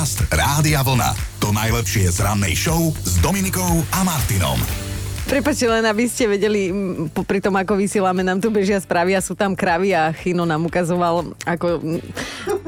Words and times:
Podcast 0.00 0.32
Rádia 0.32 0.80
Vlna. 0.80 1.12
To 1.44 1.52
najlepšie 1.52 2.08
z 2.08 2.24
rannej 2.24 2.56
show 2.56 2.88
s 3.04 3.20
Dominikou 3.20 3.84
a 3.92 4.00
Martinom. 4.00 4.56
Prepačte, 5.28 5.68
len 5.68 5.84
aby 5.84 6.08
ste 6.08 6.24
vedeli, 6.24 6.72
m, 6.72 7.12
popri 7.12 7.36
tom, 7.36 7.52
ako 7.52 7.76
vysielame, 7.76 8.24
nám 8.24 8.40
tu 8.40 8.48
bežia 8.48 8.80
správy 8.80 9.12
a 9.12 9.20
sú 9.20 9.36
tam 9.36 9.52
kravy 9.52 9.92
a 9.92 10.08
Chino 10.16 10.48
nám 10.48 10.64
ukazoval, 10.64 11.36
ako... 11.44 11.84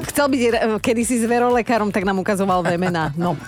Chcel 0.05 0.27
byť 0.27 0.41
kedysi 0.79 1.17
s 1.17 1.25
verolekárom, 1.25 1.89
tak 1.89 2.03
nám 2.03 2.19
ukazoval 2.19 2.61
vemena. 2.61 3.09
No. 3.15 3.39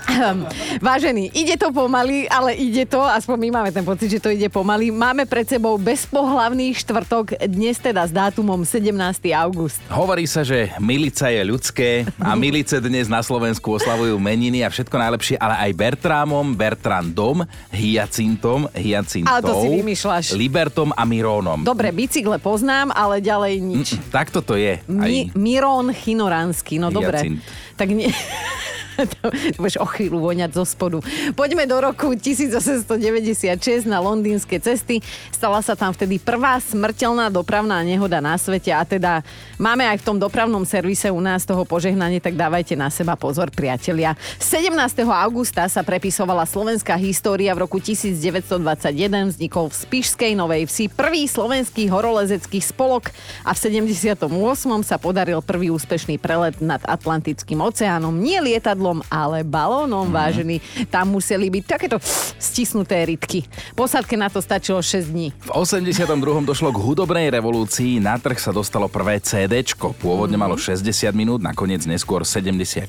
Vážený, 0.80 1.32
ide 1.32 1.56
to 1.56 1.70
pomaly, 1.70 2.26
ale 2.26 2.56
ide 2.56 2.86
to, 2.86 3.00
aspoň 3.00 3.38
my 3.38 3.50
máme 3.54 3.70
ten 3.70 3.84
pocit, 3.84 4.10
že 4.10 4.20
to 4.20 4.30
ide 4.30 4.48
pomaly. 4.48 4.90
Máme 4.90 5.26
pred 5.26 5.46
sebou 5.46 5.76
bezpohlavný 5.76 6.74
štvrtok, 6.74 7.38
dnes 7.46 7.78
teda 7.78 8.04
s 8.04 8.12
dátumom 8.12 8.64
17. 8.64 8.92
august. 9.32 9.80
Hovorí 9.88 10.26
sa, 10.26 10.42
že 10.42 10.72
milica 10.78 11.28
je 11.28 11.42
ľudské 11.42 11.90
a 12.18 12.34
milice 12.34 12.80
dnes 12.80 13.06
na 13.06 13.20
Slovensku 13.20 13.76
oslavujú 13.76 14.16
meniny 14.16 14.64
a 14.64 14.70
všetko 14.70 14.96
najlepšie, 14.96 15.36
ale 15.38 15.70
aj 15.70 15.72
Bertrámom, 15.76 16.56
Bertrandom, 16.56 17.44
Hyacintom, 17.70 18.72
Hyacintou, 18.72 19.30
Ale 19.30 19.42
to 19.42 19.54
si 19.60 19.68
vymýšľaš. 19.76 20.26
Libertom 20.34 20.90
a 20.92 21.04
Mirónom. 21.04 21.62
Dobre, 21.62 21.92
bicykle 21.92 22.40
poznám, 22.40 22.92
ale 22.92 23.20
ďalej 23.20 23.54
nič. 23.58 23.88
Takto 24.10 24.40
to 24.40 24.56
je. 24.56 24.80
Mi- 24.88 25.30
Mirón 25.36 25.92
Chinoránsky, 26.54 26.80
no 26.80 26.92
dobre. 26.92 27.24
Tak 27.76 27.90
nie... 27.90 28.08
budeš 29.60 29.78
o 29.82 29.88
chvíľu 29.88 30.22
voňať 30.22 30.52
zo 30.56 30.64
spodu. 30.64 30.98
Poďme 31.36 31.68
do 31.68 31.78
roku 31.80 32.16
1896 32.16 33.86
na 33.88 34.00
londýnske 34.00 34.58
cesty. 34.60 35.04
Stala 35.32 35.60
sa 35.60 35.76
tam 35.76 35.92
vtedy 35.92 36.18
prvá 36.22 36.58
smrteľná 36.62 37.30
dopravná 37.30 37.82
nehoda 37.84 38.24
na 38.24 38.40
svete 38.40 38.72
a 38.72 38.84
teda 38.88 39.22
máme 39.60 39.84
aj 39.86 40.02
v 40.02 40.06
tom 40.08 40.18
dopravnom 40.18 40.64
servise 40.64 41.12
u 41.12 41.20
nás 41.20 41.44
toho 41.44 41.68
požehnanie, 41.68 42.24
tak 42.24 42.40
dávajte 42.40 42.74
na 42.80 42.88
seba 42.90 43.20
pozor, 43.20 43.52
priatelia. 43.52 44.16
17. 44.40 44.72
augusta 45.06 45.68
sa 45.68 45.82
prepisovala 45.84 46.48
slovenská 46.48 46.96
história. 47.00 47.52
V 47.56 47.68
roku 47.68 47.78
1921 47.78 49.36
vznikol 49.36 49.70
v 49.72 49.76
Spišskej 49.76 50.32
Novej 50.38 50.68
Vsi 50.68 50.86
prvý 50.92 51.28
slovenský 51.28 51.88
horolezecký 51.92 52.60
spolok 52.64 53.12
a 53.44 53.54
v 53.54 53.58
78. 53.58 54.26
sa 54.82 54.98
podaril 54.98 55.40
prvý 55.44 55.70
úspešný 55.70 56.18
prelet 56.18 56.58
nad 56.64 56.82
Atlantickým 56.84 57.62
oceánom. 57.62 58.16
Nie 58.16 58.40
lietadlom, 58.86 59.02
ale 59.10 59.42
balónom, 59.42 60.06
vážený. 60.14 60.62
Tam 60.94 61.10
museli 61.10 61.50
byť 61.50 61.64
takéto 61.66 61.98
stisnuté 62.38 63.02
rytky. 63.10 63.50
Posádke 63.74 64.14
na 64.14 64.30
to 64.30 64.38
stačilo 64.38 64.78
6 64.78 65.10
dní. 65.10 65.34
V 65.42 65.50
82. 65.50 66.06
došlo 66.46 66.70
k 66.70 66.78
hudobnej 66.78 67.28
revolúcii, 67.34 67.98
na 67.98 68.22
trh 68.22 68.38
sa 68.38 68.54
dostalo 68.54 68.86
prvé 68.86 69.18
CDčko. 69.18 69.98
Pôvodne 69.98 70.38
malo 70.38 70.54
60 70.54 70.86
minút, 71.18 71.42
nakoniec 71.42 71.82
neskôr 71.90 72.22
74. 72.22 72.86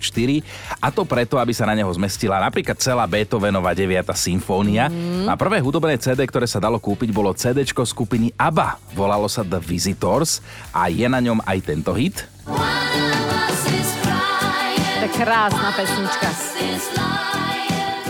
A 0.83 0.93
to 0.93 1.09
preto, 1.09 1.41
aby 1.41 1.57
sa 1.57 1.65
na 1.65 1.73
neho 1.73 1.89
zmestila 1.89 2.37
napríklad 2.43 2.77
celá 2.77 3.09
Beethovenova 3.09 3.73
9. 3.73 4.13
symfónia. 4.13 4.93
A 5.25 5.35
prvé 5.39 5.65
hudobné 5.65 5.97
CD, 5.97 6.29
ktoré 6.29 6.45
sa 6.45 6.61
dalo 6.61 6.77
kúpiť, 6.77 7.09
bolo 7.15 7.33
CDčko 7.33 7.89
skupiny 7.89 8.37
ABBA. 8.37 8.77
Volalo 8.93 9.31
sa 9.31 9.41
The 9.47 9.63
Visitors 9.63 10.45
a 10.75 10.93
je 10.93 11.07
na 11.09 11.23
ňom 11.23 11.41
aj 11.47 11.59
tento 11.65 11.93
hit. 11.97 12.29
Je 12.47 12.66
krásna 15.17 15.73
pesnička. 15.73 16.29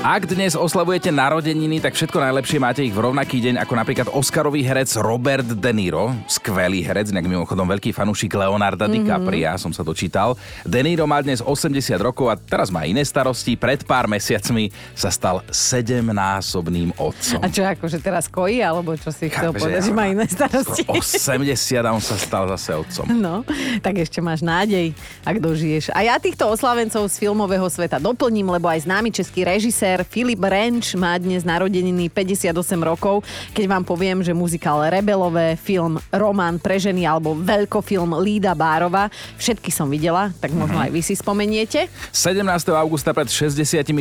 Ak 0.06 0.22
dnes 0.30 0.54
oslavujete 0.54 1.10
narodeniny, 1.10 1.82
tak 1.82 1.98
všetko 1.98 2.22
najlepšie 2.22 2.62
máte 2.62 2.78
ich 2.86 2.94
v 2.94 3.10
rovnaký 3.10 3.42
deň 3.42 3.58
ako 3.58 3.74
napríklad 3.74 4.08
Oscarový 4.14 4.62
herec 4.62 4.86
Robert 5.02 5.42
De 5.42 5.72
Niro, 5.74 6.14
skvelý 6.30 6.78
herec, 6.86 7.10
nejak 7.10 7.26
mimochodom 7.26 7.66
veľký 7.66 7.90
fanúšik 7.90 8.30
Leonarda 8.38 8.86
mm-hmm. 8.86 9.02
DiCapria, 9.02 9.58
som 9.58 9.74
sa 9.74 9.82
dočítal. 9.82 10.38
De 10.62 10.78
Niro 10.78 11.10
má 11.10 11.18
dnes 11.26 11.42
80 11.42 11.74
rokov 11.98 12.30
a 12.30 12.38
teraz 12.38 12.70
má 12.70 12.86
iné 12.86 13.02
starosti. 13.02 13.58
Pred 13.58 13.82
pár 13.82 14.06
mesiacmi 14.06 14.70
sa 14.94 15.10
stal 15.10 15.42
sedemnásobným 15.50 16.94
otcom. 17.02 17.42
A 17.42 17.50
čo, 17.50 17.66
akože 17.66 17.98
teraz 17.98 18.30
kojí, 18.30 18.62
alebo 18.62 18.94
čo 18.94 19.10
si 19.10 19.26
chcel 19.26 19.50
Chápeš, 19.50 19.58
povedať, 19.58 19.90
že 19.90 19.90
má 19.90 20.06
iné 20.06 20.30
starosti? 20.30 20.86
80 20.86 21.82
a 21.82 21.90
on 21.90 21.98
sa 21.98 22.14
stal 22.14 22.46
zase 22.54 22.78
otcom. 22.78 23.10
No, 23.10 23.42
tak 23.82 23.98
ešte 23.98 24.22
máš 24.22 24.46
nádej, 24.46 24.94
ak 25.26 25.42
dožiješ. 25.42 25.90
A 25.90 26.06
ja 26.06 26.14
týchto 26.22 26.46
oslavencov 26.46 27.10
z 27.10 27.18
filmového 27.18 27.66
sveta 27.66 27.98
doplním, 27.98 28.54
lebo 28.54 28.70
aj 28.70 28.86
známy 28.86 29.10
český 29.10 29.42
režisér 29.42 29.95
Filip 30.04 30.42
Renč 30.42 30.98
má 30.98 31.16
dnes 31.16 31.46
narodeniny 31.46 32.10
58 32.12 32.52
rokov. 32.82 33.24
Keď 33.54 33.64
vám 33.64 33.84
poviem, 33.86 34.20
že 34.20 34.36
muzikál 34.36 34.84
Rebelové, 34.90 35.56
film 35.56 35.96
Román 36.12 36.60
pre 36.60 36.76
ženy 36.76 37.08
alebo 37.08 37.32
veľkofilm 37.38 38.18
Lída 38.20 38.52
Bárova, 38.52 39.08
všetky 39.40 39.72
som 39.72 39.86
videla, 39.88 40.34
tak 40.42 40.52
možno 40.52 40.76
aj 40.82 40.90
vy 40.90 41.00
si 41.00 41.14
spomeniete. 41.14 41.88
17. 42.12 42.42
augusta 42.74 43.14
pred 43.14 43.30
65 43.30 43.94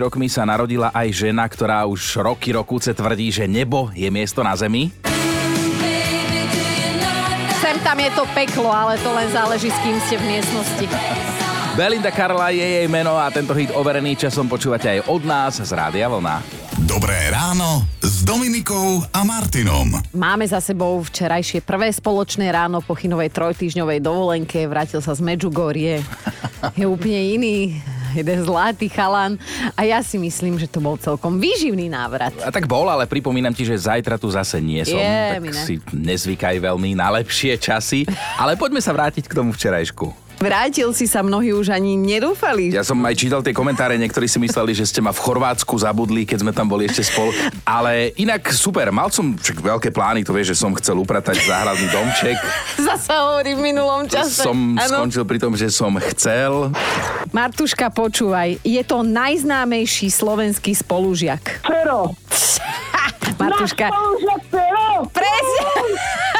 rokmi 0.00 0.30
sa 0.30 0.46
narodila 0.46 0.94
aj 0.94 1.28
žena, 1.28 1.44
ktorá 1.50 1.84
už 1.90 2.22
roky 2.22 2.54
rokúce 2.54 2.94
tvrdí, 2.94 3.28
že 3.34 3.50
nebo 3.50 3.90
je 3.92 4.08
miesto 4.08 4.40
na 4.40 4.54
zemi. 4.54 4.94
Tam 7.92 8.00
je 8.00 8.10
to 8.16 8.24
peklo, 8.32 8.72
ale 8.72 8.96
to 9.04 9.12
len 9.12 9.28
záleží, 9.28 9.68
s 9.68 9.76
kým 9.84 10.00
ste 10.08 10.16
v 10.16 10.24
miestnosti. 10.24 10.86
Belinda 11.72 12.12
Carla 12.12 12.52
je 12.52 12.60
jej 12.60 12.84
meno 12.84 13.16
a 13.16 13.32
tento 13.32 13.56
hit 13.56 13.72
overený 13.72 14.12
časom 14.20 14.44
počúvate 14.44 14.92
aj 14.92 15.08
od 15.08 15.24
nás 15.24 15.56
z 15.56 15.72
Rádia 15.72 16.04
Vlna. 16.04 16.44
Dobré 16.84 17.32
ráno 17.32 17.88
s 18.04 18.20
Dominikou 18.20 19.00
a 19.08 19.24
Martinom. 19.24 19.88
Máme 20.12 20.44
za 20.44 20.60
sebou 20.60 21.00
včerajšie 21.00 21.64
prvé 21.64 21.88
spoločné 21.88 22.52
ráno 22.52 22.84
po 22.84 22.92
Chinovej 22.92 23.32
trojtýždňovej 23.32 24.04
dovolenke. 24.04 24.68
Vrátil 24.68 25.00
sa 25.00 25.16
z 25.16 25.24
Medjugorje. 25.24 26.04
Je 26.76 26.84
úplne 26.84 27.40
iný 27.40 27.80
jeden 28.12 28.44
zlatý 28.44 28.92
chalan 28.92 29.40
a 29.72 29.88
ja 29.88 30.04
si 30.04 30.20
myslím, 30.20 30.60
že 30.60 30.68
to 30.68 30.84
bol 30.84 31.00
celkom 31.00 31.40
výživný 31.40 31.88
návrat. 31.88 32.36
A 32.44 32.52
tak 32.52 32.68
bol, 32.68 32.84
ale 32.84 33.08
pripomínam 33.08 33.56
ti, 33.56 33.64
že 33.64 33.80
zajtra 33.80 34.20
tu 34.20 34.28
zase 34.28 34.60
nie 34.60 34.84
som, 34.84 35.00
Je, 35.00 35.40
tak 35.40 35.44
ne. 35.48 35.56
si 35.56 35.74
nezvykaj 35.88 36.60
veľmi 36.60 36.92
na 36.92 37.08
lepšie 37.16 37.56
časy. 37.56 38.04
Ale 38.36 38.60
poďme 38.60 38.84
sa 38.84 38.92
vrátiť 38.92 39.24
k 39.24 39.32
tomu 39.32 39.56
včerajšku. 39.56 40.21
Vrátil 40.42 40.90
si 40.90 41.06
sa, 41.06 41.22
mnohí 41.22 41.54
už 41.54 41.70
ani 41.70 41.94
nedúfali. 41.94 42.74
Ja 42.74 42.82
som 42.82 42.98
aj 43.06 43.14
čítal 43.14 43.46
tie 43.46 43.54
komentáre, 43.54 43.94
niektorí 43.94 44.26
si 44.26 44.42
mysleli, 44.42 44.74
že 44.74 44.82
ste 44.82 44.98
ma 44.98 45.14
v 45.14 45.22
Chorvátsku 45.22 45.70
zabudli, 45.78 46.26
keď 46.26 46.42
sme 46.42 46.50
tam 46.50 46.66
boli 46.66 46.90
ešte 46.90 47.06
spolu. 47.14 47.30
Ale 47.62 48.10
inak 48.18 48.50
super, 48.50 48.90
mal 48.90 49.06
som 49.14 49.38
však 49.38 49.62
veľké 49.62 49.94
plány, 49.94 50.26
to 50.26 50.34
vieš, 50.34 50.58
že 50.58 50.66
som 50.66 50.74
chcel 50.74 50.98
upratať 50.98 51.46
záhradný 51.46 51.86
domček. 51.94 52.34
Zase 52.90 53.14
hovorí 53.14 53.54
v 53.54 53.62
minulom 53.70 54.10
čase. 54.10 54.42
Som 54.42 54.74
Áno. 54.74 55.06
skončil 55.06 55.22
pri 55.22 55.38
tom, 55.38 55.54
že 55.54 55.70
som 55.70 55.94
chcel. 56.10 56.74
Martuška, 57.30 57.94
počúvaj, 57.94 58.58
je 58.66 58.82
to 58.82 59.06
najznámejší 59.06 60.10
slovenský 60.10 60.74
spolužiak. 60.74 61.62
Pero, 61.62 62.18
Martuška, 63.38 63.94
spolužiak 63.94 64.42
Pero! 64.50 65.06
presne. 65.14 66.31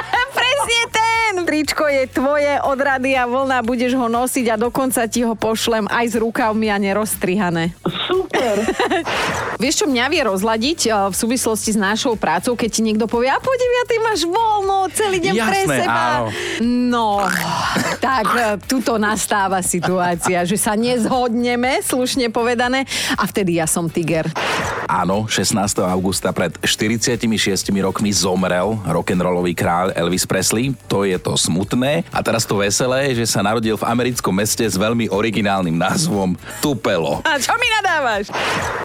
Tričko 1.52 1.84
je 1.84 2.08
tvoje 2.08 2.64
od 2.64 2.80
Rádia 2.80 3.28
Vlna, 3.28 3.60
budeš 3.60 3.92
ho 4.00 4.08
nosiť 4.08 4.56
a 4.56 4.56
dokonca 4.56 5.04
ti 5.04 5.20
ho 5.20 5.36
pošlem 5.36 5.84
aj 5.84 6.06
s 6.08 6.14
rukavmi 6.16 6.72
a 6.72 6.80
neroztrihané. 6.80 7.76
Super! 8.08 8.64
Vieš, 9.62 9.78
čo 9.78 9.86
mňa 9.86 10.10
vie 10.10 10.26
rozladiť 10.26 10.80
eh, 10.90 10.92
v 11.06 11.14
súvislosti 11.14 11.70
s 11.70 11.78
našou 11.78 12.18
prácou, 12.18 12.58
keď 12.58 12.70
ti 12.74 12.82
niekto 12.82 13.06
povie, 13.06 13.30
a 13.30 13.38
po 13.38 13.54
9 13.54 13.94
máš 14.02 14.26
voľno, 14.26 14.90
celý 14.90 15.22
deň 15.22 15.34
pre 15.38 15.60
Jasné, 15.62 15.76
seba. 15.86 15.94
áno. 15.94 16.26
No, 16.66 17.22
tak 18.02 18.26
eh, 18.34 18.58
tuto 18.66 18.98
nastáva 18.98 19.62
situácia, 19.62 20.42
že 20.42 20.58
sa 20.58 20.74
nezhodneme, 20.74 21.78
slušne 21.78 22.34
povedané, 22.34 22.90
a 23.14 23.22
vtedy 23.22 23.62
ja 23.62 23.70
som 23.70 23.86
tiger. 23.86 24.26
Áno, 24.90 25.30
16. 25.30 25.54
augusta 25.86 26.34
pred 26.34 26.58
46 26.66 27.22
rokmi 27.78 28.10
zomrel 28.10 28.82
rock'n'rollový 28.82 29.54
kráľ 29.54 29.94
Elvis 29.94 30.26
Presley. 30.26 30.74
To 30.90 31.06
je 31.06 31.14
to 31.22 31.38
smutné. 31.38 32.02
A 32.10 32.18
teraz 32.20 32.42
to 32.42 32.58
veselé, 32.58 33.14
že 33.14 33.30
sa 33.30 33.46
narodil 33.46 33.78
v 33.78 33.86
americkom 33.86 34.34
meste 34.34 34.66
s 34.66 34.74
veľmi 34.74 35.06
originálnym 35.06 35.78
názvom 35.78 36.34
Tupelo. 36.58 37.22
A 37.22 37.38
čo 37.38 37.54
mi 37.56 37.68
nadávaš? 37.80 38.28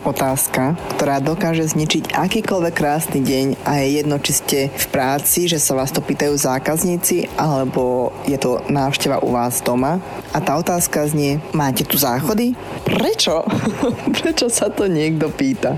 Otázka, 0.05 0.66
ktorá 0.97 1.21
dokáže 1.21 1.69
zničiť 1.69 2.17
akýkoľvek 2.17 2.73
krásny 2.73 3.21
deň 3.21 3.45
a 3.63 3.85
je 3.85 3.87
jedno, 4.01 4.17
či 4.17 4.31
ste 4.33 4.59
v 4.73 4.85
práci, 4.89 5.45
že 5.45 5.61
sa 5.61 5.77
vás 5.77 5.93
to 5.93 6.01
pýtajú 6.01 6.33
zákazníci, 6.33 7.29
alebo 7.37 8.11
je 8.25 8.35
to 8.41 8.65
návšteva 8.67 9.21
u 9.21 9.31
vás 9.31 9.61
doma. 9.61 10.01
A 10.33 10.41
tá 10.41 10.57
otázka 10.57 11.05
znie, 11.07 11.37
máte 11.53 11.85
tu 11.85 12.01
záchody? 12.01 12.57
Prečo? 12.83 13.45
Prečo 14.17 14.49
sa 14.49 14.67
to 14.73 14.89
niekto 14.89 15.29
pýta? 15.29 15.77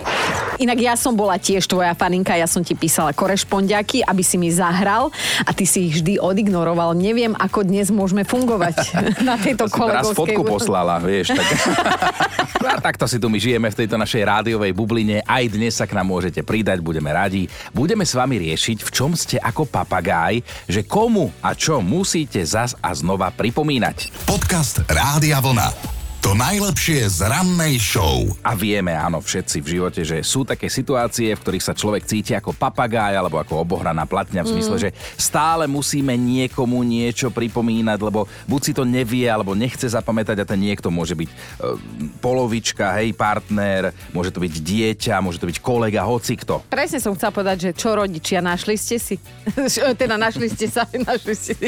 Inak 0.59 0.75
ja 0.83 0.93
som 0.99 1.15
bola 1.15 1.39
tiež 1.39 1.63
tvoja 1.71 1.95
faninka, 1.95 2.35
ja 2.35 2.43
som 2.43 2.59
ti 2.59 2.75
písala 2.75 3.15
korešpondiaky, 3.15 4.03
aby 4.03 4.19
si 4.19 4.35
mi 4.35 4.51
zahral 4.51 5.07
a 5.47 5.55
ty 5.55 5.63
si 5.63 5.87
ich 5.87 6.03
vždy 6.03 6.19
odignoroval. 6.19 6.91
Neviem, 6.99 7.31
ako 7.31 7.63
dnes 7.63 7.87
môžeme 7.87 8.27
fungovať 8.27 8.75
na 9.27 9.39
tejto 9.39 9.71
kolegovskej... 9.71 10.19
fotku 10.19 10.41
poslala, 10.43 10.99
vieš. 10.99 11.31
Tak... 11.31 11.47
A 12.69 12.77
takto 12.83 13.07
si 13.07 13.17
tu 13.17 13.31
my 13.31 13.39
žijeme 13.39 13.71
v 13.71 13.79
tejto 13.81 13.95
našej 13.95 14.19
rádiovej 14.19 14.75
bubline. 14.75 15.23
Aj 15.23 15.41
dnes 15.47 15.73
sa 15.73 15.87
k 15.87 15.95
nám 15.95 16.11
môžete 16.11 16.43
pridať, 16.43 16.83
budeme 16.83 17.09
radi. 17.09 17.47
Budeme 17.71 18.03
s 18.03 18.13
vami 18.13 18.35
riešiť, 18.35 18.83
v 18.83 18.89
čom 18.93 19.15
ste 19.15 19.39
ako 19.39 19.65
papagáj, 19.65 20.43
že 20.67 20.83
komu 20.85 21.31
a 21.39 21.55
čo 21.55 21.79
musíte 21.79 22.43
zas 22.43 22.75
a 22.83 22.91
znova 22.91 23.31
pripomínať. 23.31 24.27
Podcast 24.27 24.83
Rádia 24.85 25.39
Vlna. 25.39 25.88
To 26.19 26.35
najlepšie 26.35 27.07
z 27.07 27.31
rannej 27.31 27.79
show. 27.79 28.27
A 28.43 28.51
vieme, 28.51 28.91
áno, 28.91 29.23
všetci 29.23 29.63
v 29.63 29.71
živote, 29.79 30.03
že 30.03 30.19
sú 30.19 30.43
také 30.43 30.67
situácie, 30.67 31.31
v 31.31 31.39
ktorých 31.39 31.63
sa 31.63 31.71
človek 31.71 32.03
cíti 32.03 32.35
ako 32.35 32.51
papagáj 32.59 33.15
alebo 33.15 33.39
ako 33.39 33.63
obohraná 33.63 34.03
platňa 34.03 34.43
v 34.43 34.51
zmysle, 34.51 34.75
mm. 34.75 34.83
že 34.83 34.89
stále 35.15 35.63
musíme 35.63 36.11
niekomu 36.19 36.83
niečo 36.83 37.31
pripomínať, 37.31 37.99
lebo 38.03 38.27
buď 38.51 38.61
si 38.61 38.75
to 38.75 38.83
nevie 38.83 39.31
alebo 39.31 39.55
nechce 39.55 39.87
zapamätať 39.87 40.43
a 40.43 40.49
ten 40.49 40.59
niekto 40.59 40.91
môže 40.91 41.15
byť 41.15 41.29
e, 41.31 41.35
polovička, 42.19 42.99
hej, 42.99 43.15
partner, 43.15 43.95
môže 44.11 44.35
to 44.35 44.43
byť 44.43 44.53
dieťa, 44.59 45.23
môže 45.23 45.39
to 45.39 45.47
byť 45.47 45.63
kolega, 45.63 46.03
hoci 46.03 46.35
kto. 46.35 46.67
Presne 46.67 46.99
som 46.99 47.15
chcela 47.15 47.31
povedať, 47.31 47.71
že 47.71 47.79
čo 47.79 47.95
rodičia, 47.95 48.43
našli 48.43 48.75
ste 48.75 48.99
si? 48.99 49.15
teda 50.03 50.19
našli 50.19 50.51
ste 50.51 50.67
sa, 50.67 50.83
našli 51.09 51.31
ste 51.31 51.53
si. 51.55 51.67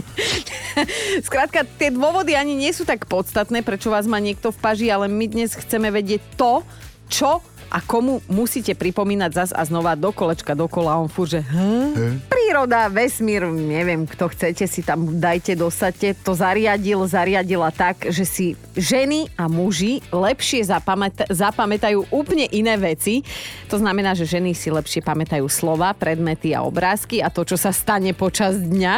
Skrátka, 1.23 1.63
tie 1.79 1.87
dôvody 1.87 2.35
ani 2.35 2.51
nie 2.51 2.75
sú 2.75 2.83
tak 2.83 3.07
podstatné, 3.07 3.63
prečo 3.63 3.87
vás 3.87 4.03
má 4.03 4.19
niekto 4.19 4.40
v 4.49 4.57
paži, 4.57 4.89
ale 4.89 5.05
my 5.05 5.29
dnes 5.29 5.53
chceme 5.53 5.93
vedieť 5.93 6.21
to, 6.33 6.65
čo 7.05 7.45
a 7.71 7.79
komu 7.79 8.19
musíte 8.27 8.75
pripomínať 8.75 9.31
zas 9.31 9.49
a 9.55 9.63
znova 9.63 9.95
do 9.95 10.11
kolečka, 10.11 10.51
dokola. 10.51 10.99
On 10.99 11.07
fúr, 11.07 11.31
že 11.31 11.39
hm? 11.39 12.19
príroda, 12.27 12.91
vesmír, 12.91 13.47
neviem, 13.47 14.03
kto 14.03 14.27
chcete, 14.27 14.67
si 14.67 14.83
tam 14.83 15.23
dajte, 15.23 15.55
dosadte. 15.55 16.11
To 16.27 16.35
zariadil, 16.35 16.99
zariadila 17.07 17.71
tak, 17.71 18.11
že 18.11 18.27
si 18.27 18.45
ženy 18.75 19.31
a 19.39 19.47
muži 19.47 20.03
lepšie 20.11 20.67
zapamät- 20.67 21.31
zapamätajú 21.31 22.11
úplne 22.11 22.51
iné 22.51 22.75
veci. 22.75 23.23
To 23.71 23.79
znamená, 23.79 24.11
že 24.19 24.27
ženy 24.27 24.51
si 24.51 24.67
lepšie 24.67 24.99
pamätajú 24.99 25.47
slova, 25.47 25.95
predmety 25.95 26.51
a 26.51 26.67
obrázky 26.67 27.23
a 27.23 27.31
to, 27.31 27.47
čo 27.47 27.55
sa 27.55 27.71
stane 27.71 28.11
počas 28.11 28.59
dňa. 28.59 28.95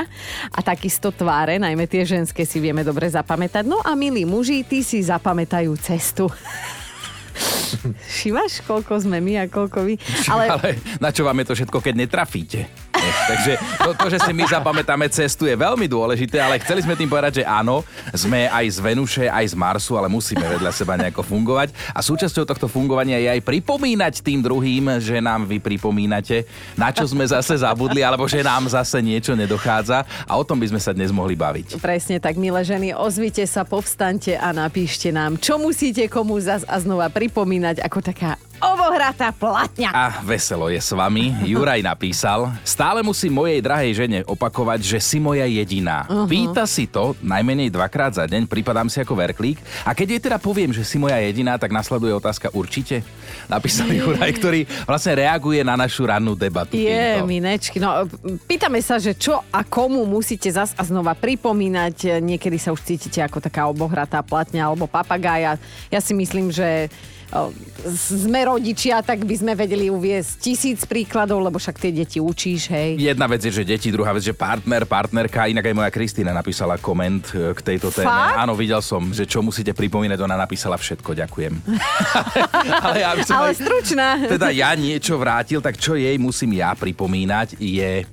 A 0.49 0.59
takisto 0.65 1.13
tváre, 1.13 1.61
najmä 1.61 1.85
tie 1.85 2.09
ženské 2.09 2.49
si 2.49 2.57
vieme 2.57 2.81
dobre 2.81 3.05
zapamätať. 3.05 3.69
No 3.69 3.77
a 3.85 3.93
milí 3.93 4.25
muži, 4.25 4.65
tí 4.65 4.81
si 4.81 5.05
zapamätajú 5.05 5.77
cestu. 5.77 6.25
Všimáš, 8.07 8.63
koľko 8.63 9.03
sme 9.03 9.19
my 9.19 9.43
a 9.43 9.45
koľko 9.49 9.85
vy? 9.85 9.95
Ale... 10.31 10.45
Ale 10.49 10.69
na 10.99 11.09
čo 11.11 11.27
vám 11.27 11.37
je 11.43 11.45
to 11.51 11.53
všetko, 11.57 11.77
keď 11.83 11.93
netrafíte? 11.97 12.59
Takže 13.23 13.51
to, 13.79 13.89
to, 13.95 14.07
že 14.11 14.19
si 14.27 14.31
my 14.35 14.43
zapamätáme 14.43 15.07
cestu 15.07 15.47
je 15.47 15.55
veľmi 15.55 15.87
dôležité, 15.87 16.43
ale 16.43 16.59
chceli 16.59 16.83
sme 16.83 16.99
tým 16.99 17.07
povedať, 17.07 17.41
že 17.41 17.45
áno, 17.47 17.87
sme 18.11 18.51
aj 18.51 18.65
z 18.67 18.77
Venuše, 18.83 19.25
aj 19.31 19.45
z 19.51 19.55
Marsu, 19.55 19.95
ale 19.95 20.11
musíme 20.11 20.43
vedľa 20.43 20.71
seba 20.75 20.99
nejako 20.99 21.23
fungovať. 21.23 21.71
A 21.95 22.03
súčasťou 22.03 22.43
tohto 22.43 22.67
fungovania 22.67 23.19
je 23.23 23.39
aj 23.39 23.41
pripomínať 23.47 24.19
tým 24.19 24.43
druhým, 24.43 24.99
že 24.99 25.23
nám 25.23 25.47
vy 25.47 25.63
pripomínate, 25.63 26.43
na 26.75 26.91
čo 26.91 27.07
sme 27.07 27.23
zase 27.23 27.55
zabudli, 27.63 28.03
alebo 28.03 28.27
že 28.27 28.43
nám 28.43 28.67
zase 28.67 28.99
niečo 28.99 29.33
nedochádza. 29.39 30.03
A 30.27 30.35
o 30.35 30.43
tom 30.43 30.59
by 30.59 30.75
sme 30.75 30.81
sa 30.83 30.91
dnes 30.91 31.09
mohli 31.15 31.39
baviť. 31.39 31.79
Presne 31.79 32.19
tak, 32.19 32.35
milé 32.35 32.59
ženy, 32.67 32.91
ozvite 32.91 33.47
sa, 33.47 33.63
povstante 33.63 34.35
a 34.35 34.51
napíšte 34.51 35.15
nám, 35.15 35.39
čo 35.39 35.55
musíte 35.55 36.11
komu 36.11 36.35
zas 36.43 36.67
a 36.67 36.75
znova 36.77 37.07
pripomínať 37.07 37.79
ako 37.79 37.99
taká 38.03 38.35
obohratá 38.61 39.33
platňa. 39.33 39.89
A 39.94 40.21
veselo 40.21 40.69
je 40.69 40.77
s 40.77 40.91
vami. 40.94 41.33
Juraj 41.47 41.81
napísal, 41.81 42.53
stále 42.61 43.01
musím 43.01 43.33
mojej 43.39 43.59
drahej 43.63 43.91
žene 43.94 44.19
opakovať, 44.27 44.79
že 44.83 45.00
si 45.01 45.17
moja 45.17 45.47
jediná. 45.47 46.05
Uh-huh. 46.05 46.29
Pýta 46.29 46.67
si 46.69 46.85
to 46.85 47.17
najmenej 47.23 47.73
dvakrát 47.73 48.17
za 48.17 48.25
deň, 48.29 48.45
pripadám 48.45 48.88
si 48.91 49.01
ako 49.01 49.15
verklík. 49.17 49.57
A 49.88 49.95
keď 49.97 50.07
jej 50.17 50.21
teda 50.29 50.38
poviem, 50.38 50.71
že 50.75 50.85
si 50.85 51.00
moja 51.01 51.17
jediná, 51.19 51.57
tak 51.57 51.73
nasleduje 51.73 52.13
otázka 52.13 52.53
určite. 52.53 53.01
Napísal 53.50 53.91
Juraj, 53.91 54.31
ktorý 54.38 54.65
vlastne 54.88 55.19
reaguje 55.19 55.59
na 55.65 55.75
našu 55.75 56.07
rannú 56.07 56.38
debatu. 56.38 56.77
Je, 56.77 56.89
týmto. 56.89 57.27
minečky. 57.27 57.77
No, 57.81 58.07
pýtame 58.47 58.79
sa, 58.79 59.01
že 59.01 59.17
čo 59.17 59.44
a 59.51 59.61
komu 59.67 60.05
musíte 60.07 60.47
zas 60.51 60.71
a 60.77 60.83
znova 60.85 61.17
pripomínať. 61.17 62.23
Niekedy 62.23 62.57
sa 62.57 62.71
už 62.71 62.83
cítite 62.83 63.19
ako 63.19 63.44
taká 63.44 63.67
obohratá 63.67 64.23
platňa 64.23 64.71
alebo 64.71 64.88
papagája. 64.88 65.59
Ja 65.91 66.00
si 66.00 66.15
myslím, 66.15 66.50
že 66.50 66.88
sme 67.83 68.39
rodičia, 68.45 69.01
tak 69.01 69.25
by 69.25 69.35
sme 69.35 69.53
vedeli 69.57 69.89
uviezť 69.89 70.31
tisíc 70.39 70.79
príkladov, 70.85 71.41
lebo 71.43 71.57
však 71.57 71.81
tie 71.81 71.91
deti 71.91 72.21
učíš, 72.21 72.69
hej. 72.71 72.89
Jedna 73.01 73.25
vec 73.25 73.43
je, 73.43 73.51
že 73.51 73.65
deti, 73.65 73.89
druhá 73.89 74.13
vec, 74.13 74.23
že 74.23 74.35
partner, 74.35 74.85
partnerka, 74.85 75.49
inak 75.49 75.65
aj 75.65 75.75
moja 75.75 75.91
Kristýna 75.91 76.31
napísala 76.31 76.77
koment 76.77 77.25
e, 77.33 77.51
k 77.57 77.59
tejto 77.59 77.89
téme. 77.89 78.09
Fakt? 78.09 78.37
Áno, 78.39 78.53
videl 78.53 78.79
som, 78.85 79.09
že 79.11 79.25
čo 79.25 79.41
musíte 79.41 79.73
pripomínať, 79.73 80.19
ona 80.21 80.37
napísala 80.37 80.77
všetko, 80.77 81.17
ďakujem. 81.17 81.53
ale, 82.85 82.97
ja 83.01 83.11
by 83.17 83.21
som 83.25 83.35
ale 83.41 83.51
aj, 83.51 83.57
stručná. 83.59 84.07
Teda 84.29 84.47
ja 84.53 84.71
niečo 84.77 85.17
vrátil, 85.17 85.59
tak 85.59 85.75
čo 85.81 85.97
jej 85.97 86.15
musím 86.21 86.55
ja 86.55 86.77
pripomínať 86.77 87.57
je 87.57 88.05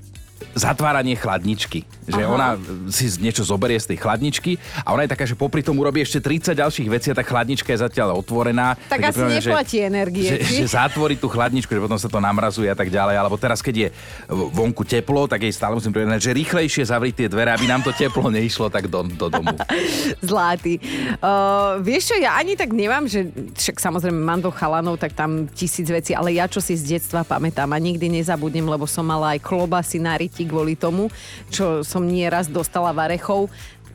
zatváranie 0.56 1.14
chladničky. 1.14 1.84
Že 2.10 2.22
Aha. 2.26 2.32
ona 2.32 2.48
si 2.90 3.06
niečo 3.22 3.46
zoberie 3.46 3.78
z 3.78 3.94
tej 3.94 3.98
chladničky 4.02 4.58
a 4.82 4.92
ona 4.92 5.06
je 5.06 5.10
taká, 5.14 5.24
že 5.28 5.38
popri 5.38 5.62
tom 5.62 5.78
urobí 5.78 6.02
ešte 6.02 6.18
30 6.18 6.58
ďalších 6.58 6.88
vecí 6.90 7.06
a 7.12 7.14
tá 7.14 7.24
chladnička 7.24 7.70
je 7.70 7.78
zatiaľ 7.86 8.18
otvorená. 8.18 8.74
Tak 8.90 9.14
asi 9.14 9.22
neplatí 9.22 9.78
že, 9.80 9.86
energie. 9.86 10.30
Že, 10.42 10.64
že 10.64 10.66
zatvorí 10.66 11.14
tú 11.14 11.30
chladničku, 11.30 11.70
že 11.70 11.80
potom 11.80 12.00
sa 12.00 12.08
to 12.10 12.18
namrazuje 12.18 12.66
a 12.66 12.76
tak 12.76 12.90
ďalej. 12.90 13.14
Alebo 13.14 13.36
teraz, 13.38 13.62
keď 13.62 13.74
je 13.76 13.88
vonku 14.28 14.82
teplo, 14.82 15.30
tak 15.30 15.46
jej 15.46 15.54
stále 15.54 15.78
musím 15.78 15.94
povedať, 15.94 16.30
že 16.30 16.36
rýchlejšie 16.36 16.82
zavrieť 16.90 17.14
tie 17.24 17.28
dvere, 17.30 17.54
aby 17.54 17.66
nám 17.70 17.86
to 17.86 17.94
teplo 17.94 18.26
neišlo 18.32 18.72
tak 18.72 18.90
do, 18.90 19.06
do 19.06 19.26
domu. 19.30 19.54
Zlatý. 20.30 20.82
Uh, 21.22 21.78
vieš 21.84 22.12
čo, 22.12 22.16
ja 22.18 22.34
ani 22.36 22.58
tak 22.58 22.74
nemám, 22.74 23.06
že 23.06 23.30
však 23.30 23.78
samozrejme 23.78 24.18
mám 24.18 24.42
do 24.42 24.50
chalanov, 24.50 24.98
tak 24.98 25.14
tam 25.14 25.46
tisíc 25.52 25.86
vecí, 25.86 26.12
ale 26.16 26.34
ja 26.34 26.50
čo 26.50 26.58
si 26.58 26.74
z 26.74 26.98
detstva 26.98 27.22
pamätám 27.22 27.70
a 27.70 27.78
nikdy 27.78 28.10
nezabudnem, 28.20 28.66
lebo 28.66 28.88
som 28.88 29.06
mala 29.06 29.36
aj 29.36 29.40
klobasy 29.44 30.02
na 30.02 30.18
ryti 30.30 30.46
kvôli 30.46 30.78
tomu, 30.78 31.10
čo 31.50 31.82
som 31.82 32.06
nieraz 32.06 32.46
dostala 32.46 32.94
varechov. 32.94 33.50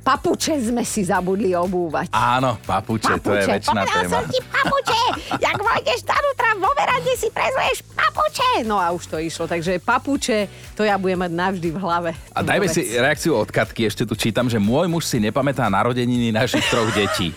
Papuče 0.06 0.62
sme 0.62 0.86
si 0.86 1.02
zabudli 1.02 1.58
obúvať. 1.58 2.14
Áno, 2.14 2.62
papuče, 2.62 3.18
papuče. 3.18 3.26
to 3.26 3.32
je 3.34 3.44
väčšina 3.50 3.82
téma. 3.90 4.14
som 4.14 4.26
ti 4.30 4.38
papuče, 4.38 5.02
jak 5.42 5.58
vôjdeš 5.58 6.00
vnútra 6.06 6.50
vo 6.62 6.70
verande 6.78 7.14
si 7.18 7.34
prezuješ 7.34 7.82
papuče. 7.98 8.70
No 8.70 8.78
a 8.78 8.94
už 8.94 9.10
to 9.10 9.18
išlo, 9.18 9.50
takže 9.50 9.82
papuče, 9.82 10.46
to 10.78 10.86
ja 10.86 11.02
budem 11.02 11.26
mať 11.26 11.32
navždy 11.34 11.74
v 11.74 11.78
hlave. 11.82 12.10
A 12.38 12.46
dajme 12.46 12.70
vec. 12.70 12.78
si 12.78 12.86
reakciu 12.94 13.34
od 13.34 13.50
Katky, 13.50 13.90
ešte 13.90 14.06
tu 14.06 14.14
čítam, 14.14 14.46
že 14.46 14.62
môj 14.62 14.86
muž 14.86 15.10
si 15.10 15.18
nepamätá 15.18 15.66
narodeniny 15.74 16.30
našich 16.30 16.70
troch 16.70 16.94
detí. 16.94 17.34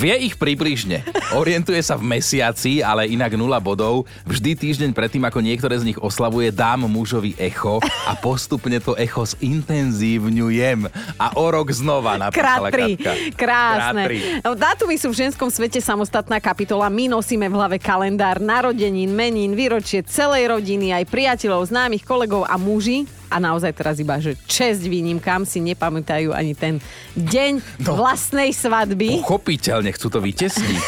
Vie 0.00 0.14
ich 0.24 0.34
približne. 0.40 1.04
Orientuje 1.36 1.80
sa 1.84 1.96
v 1.96 2.04
mesiaci, 2.08 2.80
ale 2.80 3.08
inak 3.08 3.36
nula 3.36 3.60
bodov. 3.60 4.08
Vždy 4.24 4.56
týždeň 4.56 4.90
predtým, 4.96 5.24
ako 5.24 5.44
niektoré 5.44 5.76
z 5.80 5.92
nich 5.92 5.98
oslavuje, 6.00 6.52
dám 6.52 6.88
mužovi 6.88 7.36
echo 7.36 7.78
a 8.08 8.12
postupne 8.16 8.80
to 8.80 8.96
echo 8.96 9.24
zintenzívňujem. 9.24 10.88
A 11.20 11.26
o 11.36 11.46
rok 11.48 11.70
znova 11.72 12.16
napísala 12.16 12.68
Krát 12.72 12.98
Krásne. 13.36 14.04
Krát 14.42 14.56
Dátumy 14.56 14.96
sú 14.98 15.12
v 15.12 15.26
ženskom 15.26 15.48
svete 15.50 15.80
samostatná 15.80 16.38
kapitola. 16.38 16.92
My 16.92 17.08
nosíme 17.10 17.48
v 17.48 17.54
hlave 17.56 17.76
kalendár 17.80 18.38
narodenín, 18.38 19.12
menín, 19.12 19.58
výročie 19.58 20.04
celej 20.04 20.48
rodiny, 20.50 20.94
aj 20.94 21.08
priateľov, 21.08 21.68
známych, 21.68 22.04
kolegov 22.06 22.44
a 22.46 22.54
muži 22.60 23.21
a 23.32 23.40
naozaj 23.40 23.72
teraz 23.72 23.96
iba, 23.96 24.20
že 24.20 24.36
česť 24.44 24.84
výnimkám 24.84 25.48
si 25.48 25.64
nepamätajú 25.64 26.36
ani 26.36 26.52
ten 26.52 26.76
deň 27.16 27.82
no, 27.88 27.96
vlastnej 27.96 28.52
svadby. 28.52 29.24
Pochopiteľne 29.24 29.88
chcú 29.96 30.06
to 30.12 30.20
vytesniť. 30.20 30.84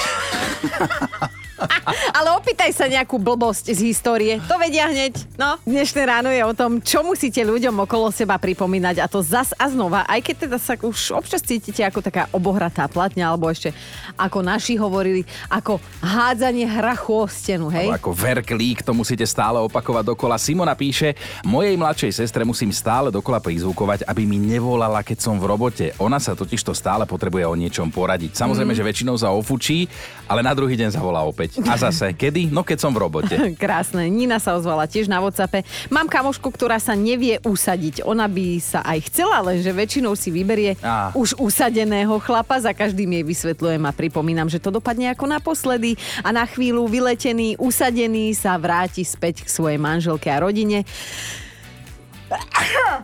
Ale 2.18 2.34
opýtaj 2.38 2.70
sa 2.74 2.86
nejakú 2.90 3.18
blbosť 3.18 3.74
z 3.74 3.80
histórie. 3.90 4.40
To 4.50 4.58
vedia 4.58 4.90
hneď. 4.90 5.14
No, 5.38 5.58
dnešné 5.62 6.02
ráno 6.06 6.30
je 6.30 6.42
o 6.42 6.54
tom, 6.54 6.82
čo 6.82 7.06
musíte 7.06 7.42
ľuďom 7.42 7.74
okolo 7.86 8.10
seba 8.10 8.38
pripomínať 8.38 9.02
a 9.02 9.06
to 9.06 9.22
zas 9.22 9.54
a 9.58 9.66
znova, 9.70 10.06
aj 10.06 10.20
keď 10.22 10.34
teda 10.48 10.58
sa 10.58 10.74
už 10.78 11.14
občas 11.14 11.42
cítite 11.42 11.82
ako 11.82 12.00
taká 12.02 12.26
obohratá 12.30 12.86
platňa, 12.90 13.30
alebo 13.30 13.50
ešte 13.50 13.74
ako 14.18 14.42
naši 14.42 14.74
hovorili, 14.78 15.26
ako 15.50 15.78
hádzanie 16.02 16.66
hrachu 16.66 17.12
o 17.12 17.26
stenu, 17.26 17.68
hej? 17.70 17.90
Alebo 17.90 17.98
ako 17.98 18.12
verklík, 18.14 18.82
to 18.82 18.92
musíte 18.96 19.26
stále 19.28 19.60
opakovať 19.62 20.14
dokola. 20.14 20.40
Simona 20.40 20.74
píše, 20.74 21.14
mojej 21.46 21.74
mladšej 21.76 22.24
sestre 22.24 22.42
musím 22.46 22.70
stále 22.74 23.10
dokola 23.10 23.38
prizvukovať, 23.38 24.06
aby 24.08 24.22
mi 24.24 24.40
nevolala, 24.40 25.04
keď 25.04 25.18
som 25.20 25.36
v 25.36 25.46
robote. 25.46 25.86
Ona 26.00 26.18
sa 26.18 26.32
totiž 26.32 26.60
to 26.64 26.72
stále 26.72 27.04
potrebuje 27.04 27.44
o 27.44 27.54
niečom 27.54 27.92
poradiť. 27.92 28.34
Samozrejme, 28.34 28.72
mm. 28.72 28.78
že 28.78 28.86
väčšinou 28.86 29.16
sa 29.20 29.30
ofučí, 29.30 29.86
ale 30.26 30.40
na 30.40 30.56
druhý 30.56 30.74
deň 30.80 30.96
zavolá 30.96 31.22
opäť. 31.22 31.43
A 31.68 31.74
zase, 31.76 32.12
kedy? 32.14 32.50
No 32.50 32.62
keď 32.62 32.78
som 32.84 32.92
v 32.92 33.02
robote. 33.04 33.34
Krásne. 33.62 34.08
Nina 34.08 34.40
sa 34.40 34.56
ozvala 34.56 34.88
tiež 34.88 35.08
na 35.08 35.20
WhatsAppe. 35.20 35.64
Mám 35.88 36.08
kamošku, 36.08 36.48
ktorá 36.50 36.80
sa 36.80 36.96
nevie 36.96 37.40
usadiť. 37.44 38.04
Ona 38.04 38.26
by 38.28 38.46
sa 38.60 38.80
aj 38.84 39.12
chcela, 39.12 39.44
lenže 39.44 39.70
väčšinou 39.70 40.16
si 40.16 40.32
vyberie 40.32 40.76
ah. 40.80 41.12
už 41.12 41.36
usadeného 41.38 42.16
chlapa. 42.22 42.56
Za 42.60 42.72
každým 42.72 43.20
jej 43.20 43.24
vysvetľujem 43.24 43.82
a 43.84 43.92
pripomínam, 43.92 44.48
že 44.48 44.62
to 44.62 44.72
dopadne 44.72 45.12
ako 45.12 45.28
naposledy 45.28 45.96
a 46.22 46.32
na 46.32 46.46
chvíľu 46.48 46.86
vyletený, 46.88 47.60
usadený 47.60 48.32
sa 48.36 48.56
vráti 48.56 49.02
späť 49.02 49.44
k 49.44 49.48
svojej 49.48 49.78
manželke 49.80 50.30
a 50.30 50.40
rodine. 50.40 50.86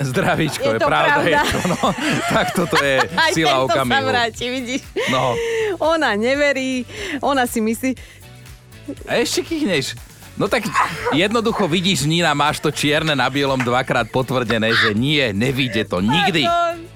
Zdravíčko, 0.00 0.64
je, 0.64 0.74
je 0.74 0.80
pravda, 0.80 1.20
pravda. 1.20 1.28
Je 1.28 1.52
to, 1.52 1.58
no, 1.68 1.86
tak 2.34 2.46
toto 2.56 2.76
je 2.80 2.96
Aj 3.04 3.32
sila 3.36 3.62
okamihu. 3.68 3.92
sa 3.92 4.00
vráti, 4.00 4.44
vidíš. 4.48 4.82
No. 5.12 5.36
Ona 5.76 6.16
neverí, 6.16 6.88
ona 7.20 7.44
si 7.44 7.60
myslí, 7.60 7.94
a 9.08 9.20
ešte 9.20 9.44
kýchneš. 9.46 9.98
No 10.40 10.48
tak 10.48 10.64
jednoducho 11.12 11.68
vidíš, 11.68 12.08
Nina, 12.08 12.32
máš 12.32 12.64
to 12.64 12.72
čierne 12.72 13.12
na 13.12 13.28
bielom 13.28 13.60
dvakrát 13.60 14.08
potvrdené, 14.08 14.72
že 14.72 14.96
nie, 14.96 15.36
nevíde 15.36 15.84
to 15.84 16.00
nikdy. 16.00 16.48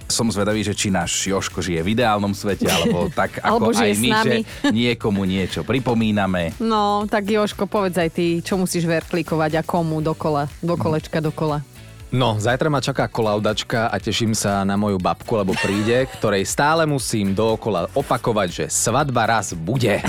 Som 0.09 0.33
zvedavý, 0.33 0.65
že 0.65 0.73
či 0.73 0.89
náš 0.89 1.29
Joško 1.29 1.61
žije 1.61 1.81
v 1.85 1.93
ideálnom 1.93 2.33
svete, 2.33 2.69
alebo 2.69 3.13
tak 3.13 3.37
Alebo 3.45 3.69
ako 3.69 3.85
žije 3.85 3.93
aj 3.93 3.97
my, 4.01 4.11
že 4.21 4.33
niekomu 4.73 5.29
niečo 5.29 5.61
pripomíname. 5.61 6.57
No, 6.57 7.05
tak 7.05 7.29
Joško, 7.29 7.69
povedz 7.69 8.01
aj 8.01 8.11
ty, 8.17 8.41
čo 8.41 8.57
musíš 8.57 8.89
verklikovať 8.89 9.61
a 9.61 9.63
komu 9.65 10.01
dokola, 10.01 10.49
do 10.65 10.77
kolečka, 10.81 11.21
dokola. 11.21 11.74
No, 12.14 12.38
zajtra 12.38 12.71
ma 12.71 12.78
čaká 12.78 13.11
kolaudačka 13.11 13.90
a 13.90 13.99
teším 13.99 14.38
sa 14.38 14.62
na 14.62 14.78
moju 14.78 15.02
babku, 15.02 15.35
lebo 15.35 15.50
príde, 15.59 16.06
ktorej 16.14 16.47
stále 16.47 16.87
musím 16.87 17.35
dookola 17.35 17.90
opakovať, 17.90 18.49
že 18.54 18.64
svadba 18.71 19.26
raz 19.26 19.50
bude. 19.50 19.99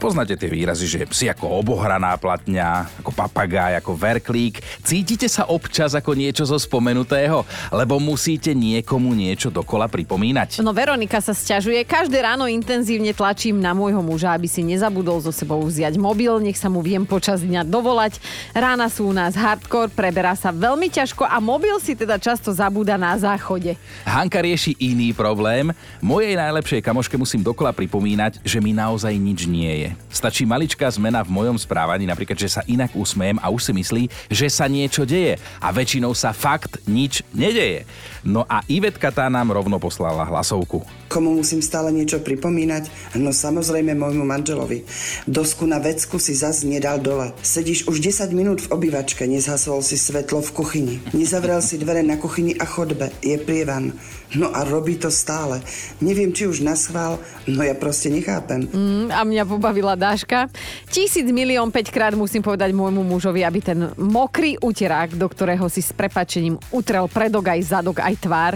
Poznáte 0.00 0.32
tie 0.40 0.48
výrazy, 0.48 0.88
že 0.88 1.04
si 1.12 1.28
ako 1.28 1.60
obohraná 1.60 2.16
platňa, 2.16 2.88
ako 3.04 3.12
papagáj, 3.12 3.76
ako 3.76 3.92
verklík. 4.00 4.64
Cítite 4.80 5.28
sa 5.28 5.44
občas 5.44 5.92
ako 5.92 6.16
niečo 6.16 6.48
zo 6.48 6.56
spomenutého, 6.56 7.44
lebo 7.68 8.00
musíte 8.00 8.56
niekomu 8.56 9.12
niečo 9.12 9.52
dokola 9.52 9.92
pripomínať. 9.92 10.64
No 10.64 10.72
Veronika 10.72 11.20
sa 11.20 11.36
sťažuje, 11.36 11.84
každé 11.84 12.24
ráno 12.24 12.48
intenzívne 12.48 13.12
tlačím 13.12 13.60
na 13.60 13.76
môjho 13.76 14.00
muža, 14.00 14.32
aby 14.32 14.48
si 14.48 14.64
nezabudol 14.64 15.20
so 15.20 15.36
sebou 15.36 15.60
vziať 15.60 16.00
mobil, 16.00 16.32
nech 16.40 16.56
sa 16.56 16.72
mu 16.72 16.80
viem 16.80 17.04
počas 17.04 17.44
dňa 17.44 17.68
dovolať. 17.68 18.16
Rána 18.56 18.88
sú 18.88 19.10
u 19.10 19.12
nás 19.12 19.36
hardcore, 19.66 19.90
preberá 19.90 20.38
sa 20.38 20.54
veľmi 20.54 20.86
ťažko 20.86 21.26
a 21.26 21.42
mobil 21.42 21.74
si 21.82 21.98
teda 21.98 22.22
často 22.22 22.54
zabúda 22.54 22.94
na 22.94 23.18
záchode. 23.18 23.74
Hanka 24.06 24.38
rieši 24.38 24.78
iný 24.78 25.10
problém. 25.10 25.74
Mojej 25.98 26.38
najlepšej 26.38 26.86
kamoške 26.86 27.18
musím 27.18 27.42
dokola 27.42 27.74
pripomínať, 27.74 28.38
že 28.46 28.62
mi 28.62 28.70
naozaj 28.70 29.10
nič 29.18 29.50
nie 29.50 29.66
je. 29.82 29.90
Stačí 30.06 30.46
maličká 30.46 30.86
zmena 30.86 31.26
v 31.26 31.34
mojom 31.34 31.58
správaní, 31.58 32.06
napríklad, 32.06 32.38
že 32.38 32.46
sa 32.46 32.62
inak 32.70 32.94
usmejem 32.94 33.42
a 33.42 33.50
už 33.50 33.66
si 33.66 33.72
myslí, 33.74 34.02
že 34.30 34.46
sa 34.46 34.70
niečo 34.70 35.02
deje. 35.02 35.34
A 35.58 35.74
väčšinou 35.74 36.14
sa 36.14 36.30
fakt 36.30 36.78
nič 36.86 37.26
nedeje. 37.34 37.82
No 38.22 38.46
a 38.46 38.62
Ivetka 38.70 39.10
tá 39.10 39.26
nám 39.26 39.50
rovno 39.50 39.82
poslala 39.82 40.22
hlasovku. 40.30 40.86
Komu 41.06 41.38
musím 41.38 41.62
stále 41.62 41.94
niečo 41.94 42.18
pripomínať? 42.18 43.14
No 43.18 43.30
samozrejme 43.30 43.94
môjmu 43.94 44.26
manželovi. 44.26 44.82
Dosku 45.30 45.62
na 45.64 45.78
vecku 45.78 46.18
si 46.18 46.34
zas 46.34 46.66
nedal 46.66 46.98
dole. 46.98 47.30
Sedíš 47.40 47.86
už 47.86 48.02
10 48.02 48.34
minút 48.34 48.58
v 48.66 48.70
obývačke, 48.74 49.22
nezhasol 49.26 49.86
si 49.86 49.94
svetlo 49.94 50.42
v 50.42 50.50
kuchyni. 50.50 50.94
Nezavrel 51.14 51.62
si 51.62 51.78
dvere 51.78 52.02
na 52.02 52.18
kuchyni 52.18 52.58
a 52.58 52.66
chodbe. 52.66 53.14
Je 53.22 53.38
prievan. 53.38 53.94
No 54.34 54.50
a 54.50 54.66
robí 54.66 54.98
to 54.98 55.06
stále. 55.06 55.62
Neviem, 56.02 56.34
či 56.34 56.50
už 56.50 56.66
naschvál, 56.66 57.22
no 57.46 57.62
ja 57.62 57.78
proste 57.78 58.10
nechápem. 58.10 58.66
Mm, 58.66 59.14
a 59.14 59.22
mňa 59.22 59.44
pobavila 59.46 59.94
Dáška. 59.94 60.50
Tisíc 60.90 61.30
milión 61.30 61.70
päťkrát 61.70 62.18
musím 62.18 62.42
povedať 62.42 62.74
môjmu 62.74 63.06
mužovi, 63.06 63.46
aby 63.46 63.62
ten 63.62 63.94
mokrý 63.94 64.58
uterák, 64.58 65.14
do 65.14 65.30
ktorého 65.30 65.70
si 65.70 65.78
s 65.78 65.94
prepačením 65.94 66.58
utrel 66.74 67.06
predok 67.06 67.54
aj 67.54 67.60
zadok 67.62 68.02
aj 68.02 68.14
tvár, 68.18 68.52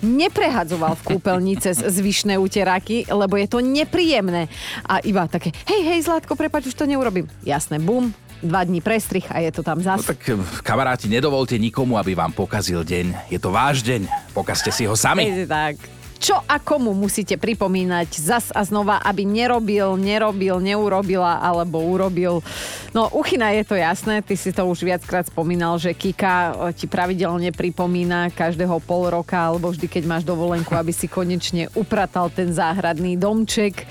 neprehadzoval 0.00 0.94
v 0.94 1.06
kúpeľni 1.14 1.54
cez 1.56 1.78
zvyšné 1.78 2.36
uteráky, 2.36 3.06
lebo 3.06 3.34
je 3.34 3.46
to 3.46 3.58
nepríjemné. 3.58 4.46
A 4.84 4.98
iba 5.02 5.26
také, 5.26 5.50
hej, 5.66 5.82
hej, 5.84 6.00
Zlatko, 6.04 6.34
prepač, 6.34 6.66
už 6.66 6.74
to 6.74 6.86
neurobím. 6.86 7.26
Jasné, 7.42 7.78
bum, 7.78 8.10
dva 8.38 8.62
dní 8.62 8.78
prestrich 8.78 9.26
a 9.30 9.42
je 9.42 9.50
to 9.50 9.66
tam 9.66 9.82
No 9.82 9.84
zase. 9.84 10.14
tak 10.14 10.22
eh, 10.30 10.38
kamaráti, 10.62 11.10
nedovolte 11.10 11.58
nikomu, 11.58 11.98
aby 11.98 12.14
vám 12.14 12.30
pokazil 12.30 12.86
deň. 12.86 13.30
Je 13.30 13.38
to 13.38 13.50
váš 13.50 13.82
deň. 13.82 14.06
Pokazte 14.30 14.70
si 14.70 14.86
ho 14.86 14.94
sami. 14.94 15.46
Tak. 15.46 15.97
Čo 16.18 16.42
a 16.44 16.58
komu 16.58 16.98
musíte 16.98 17.38
pripomínať 17.38 18.08
zas 18.18 18.50
a 18.50 18.66
znova, 18.66 18.98
aby 19.06 19.22
nerobil, 19.22 19.94
nerobil, 19.94 20.58
neurobila 20.58 21.38
alebo 21.38 21.78
urobil. 21.78 22.42
No, 22.90 23.06
Uchina 23.14 23.54
je 23.54 23.62
to 23.62 23.78
jasné, 23.78 24.18
ty 24.26 24.34
si 24.34 24.50
to 24.50 24.66
už 24.66 24.82
viackrát 24.82 25.30
spomínal, 25.30 25.78
že 25.78 25.94
Kika 25.94 26.70
ti 26.74 26.90
pravidelne 26.90 27.54
pripomína 27.54 28.34
každého 28.34 28.82
pol 28.82 29.14
roka 29.14 29.38
alebo 29.38 29.70
vždy, 29.70 29.86
keď 29.86 30.02
máš 30.10 30.24
dovolenku, 30.26 30.74
aby 30.74 30.90
si 30.90 31.06
konečne 31.06 31.70
upratal 31.78 32.34
ten 32.34 32.50
záhradný 32.50 33.14
domček. 33.14 33.86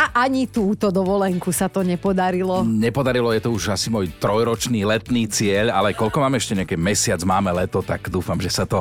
A 0.00 0.24
ani 0.24 0.48
túto 0.48 0.88
dovolenku 0.88 1.52
sa 1.52 1.68
to 1.68 1.84
nepodarilo. 1.84 2.64
Nepodarilo 2.64 3.36
je 3.36 3.44
to 3.44 3.52
už 3.52 3.76
asi 3.76 3.92
môj 3.92 4.08
trojročný 4.16 4.88
letný 4.88 5.28
cieľ, 5.28 5.76
ale 5.76 5.92
koľko 5.92 6.24
máme 6.24 6.40
ešte 6.40 6.56
nejaký 6.56 6.76
mesiac, 6.80 7.20
máme 7.20 7.52
leto, 7.52 7.84
tak 7.84 8.08
dúfam, 8.08 8.40
že 8.40 8.48
sa 8.48 8.64
to 8.64 8.80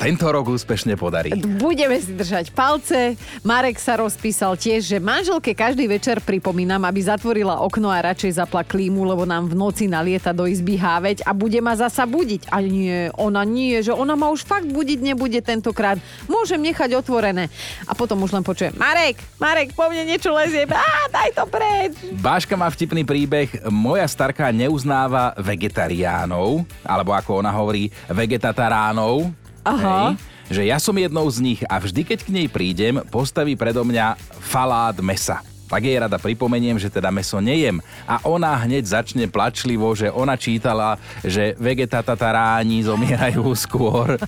tento 0.00 0.24
rok 0.32 0.48
úspešne 0.48 0.96
podarí. 0.96 1.36
Budeme 1.60 2.00
si 2.00 2.16
držať 2.16 2.56
palce. 2.56 3.20
Marek 3.44 3.76
sa 3.76 4.00
rozpísal 4.00 4.56
tiež, 4.56 4.88
že 4.88 4.96
manželke 4.96 5.52
každý 5.52 5.84
večer 5.84 6.24
pripomínam, 6.24 6.80
aby 6.88 7.04
zatvorila 7.04 7.60
okno 7.60 7.92
a 7.92 8.00
radšej 8.00 8.40
zapla 8.40 8.64
klímu, 8.64 9.04
lebo 9.04 9.28
nám 9.28 9.52
v 9.52 9.60
noci 9.60 9.92
nalieta 9.92 10.32
do 10.32 10.48
izby 10.48 10.80
háveť 10.80 11.28
a 11.28 11.36
bude 11.36 11.60
ma 11.60 11.76
zasa 11.76 12.08
budiť. 12.08 12.48
A 12.48 12.64
nie, 12.64 13.12
ona 13.20 13.44
nie, 13.44 13.84
že 13.84 13.92
ona 13.92 14.16
ma 14.16 14.32
už 14.32 14.48
fakt 14.48 14.72
budiť 14.72 15.04
nebude 15.04 15.36
tentokrát. 15.44 16.00
Môžem 16.24 16.64
nechať 16.64 16.96
otvorené. 16.96 17.52
A 17.84 17.92
potom 17.92 18.24
už 18.24 18.32
len 18.32 18.40
počujem, 18.40 18.72
Marek, 18.80 19.20
Marek, 19.36 19.76
po 19.76 19.92
mne 19.92 20.08
niečo 20.08 20.32
lezie. 20.32 20.64
Á, 20.64 21.12
daj 21.12 21.36
to 21.36 21.44
preč. 21.44 21.92
Báška 22.16 22.56
má 22.56 22.72
vtipný 22.72 23.04
príbeh. 23.04 23.68
Moja 23.68 24.08
starka 24.08 24.48
neuznáva 24.48 25.36
vegetariánov, 25.36 26.64
alebo 26.88 27.12
ako 27.12 27.44
ona 27.44 27.52
hovorí, 27.52 27.92
vegetatáránov. 28.08 29.28
Aha. 29.64 30.14
Hej, 30.14 30.30
že 30.50 30.62
ja 30.66 30.82
som 30.82 30.98
jednou 30.98 31.30
z 31.30 31.38
nich 31.38 31.60
a 31.70 31.78
vždy, 31.78 32.02
keď 32.02 32.18
k 32.26 32.34
nej 32.34 32.46
prídem, 32.50 32.98
postaví 33.06 33.54
predo 33.54 33.86
mňa 33.86 34.18
falát 34.42 34.98
mesa. 34.98 35.46
Tak 35.70 35.86
jej 35.86 36.02
rada 36.02 36.18
pripomeniem, 36.18 36.82
že 36.82 36.90
teda 36.90 37.14
meso 37.14 37.38
nejem. 37.38 37.78
A 38.02 38.18
ona 38.26 38.58
hneď 38.58 38.90
začne 38.90 39.30
plačlivo, 39.30 39.94
že 39.94 40.10
ona 40.10 40.34
čítala, 40.34 40.98
že 41.22 41.54
vegetataráni 41.54 42.82
zomierajú 42.82 43.46
skôr. 43.70 44.18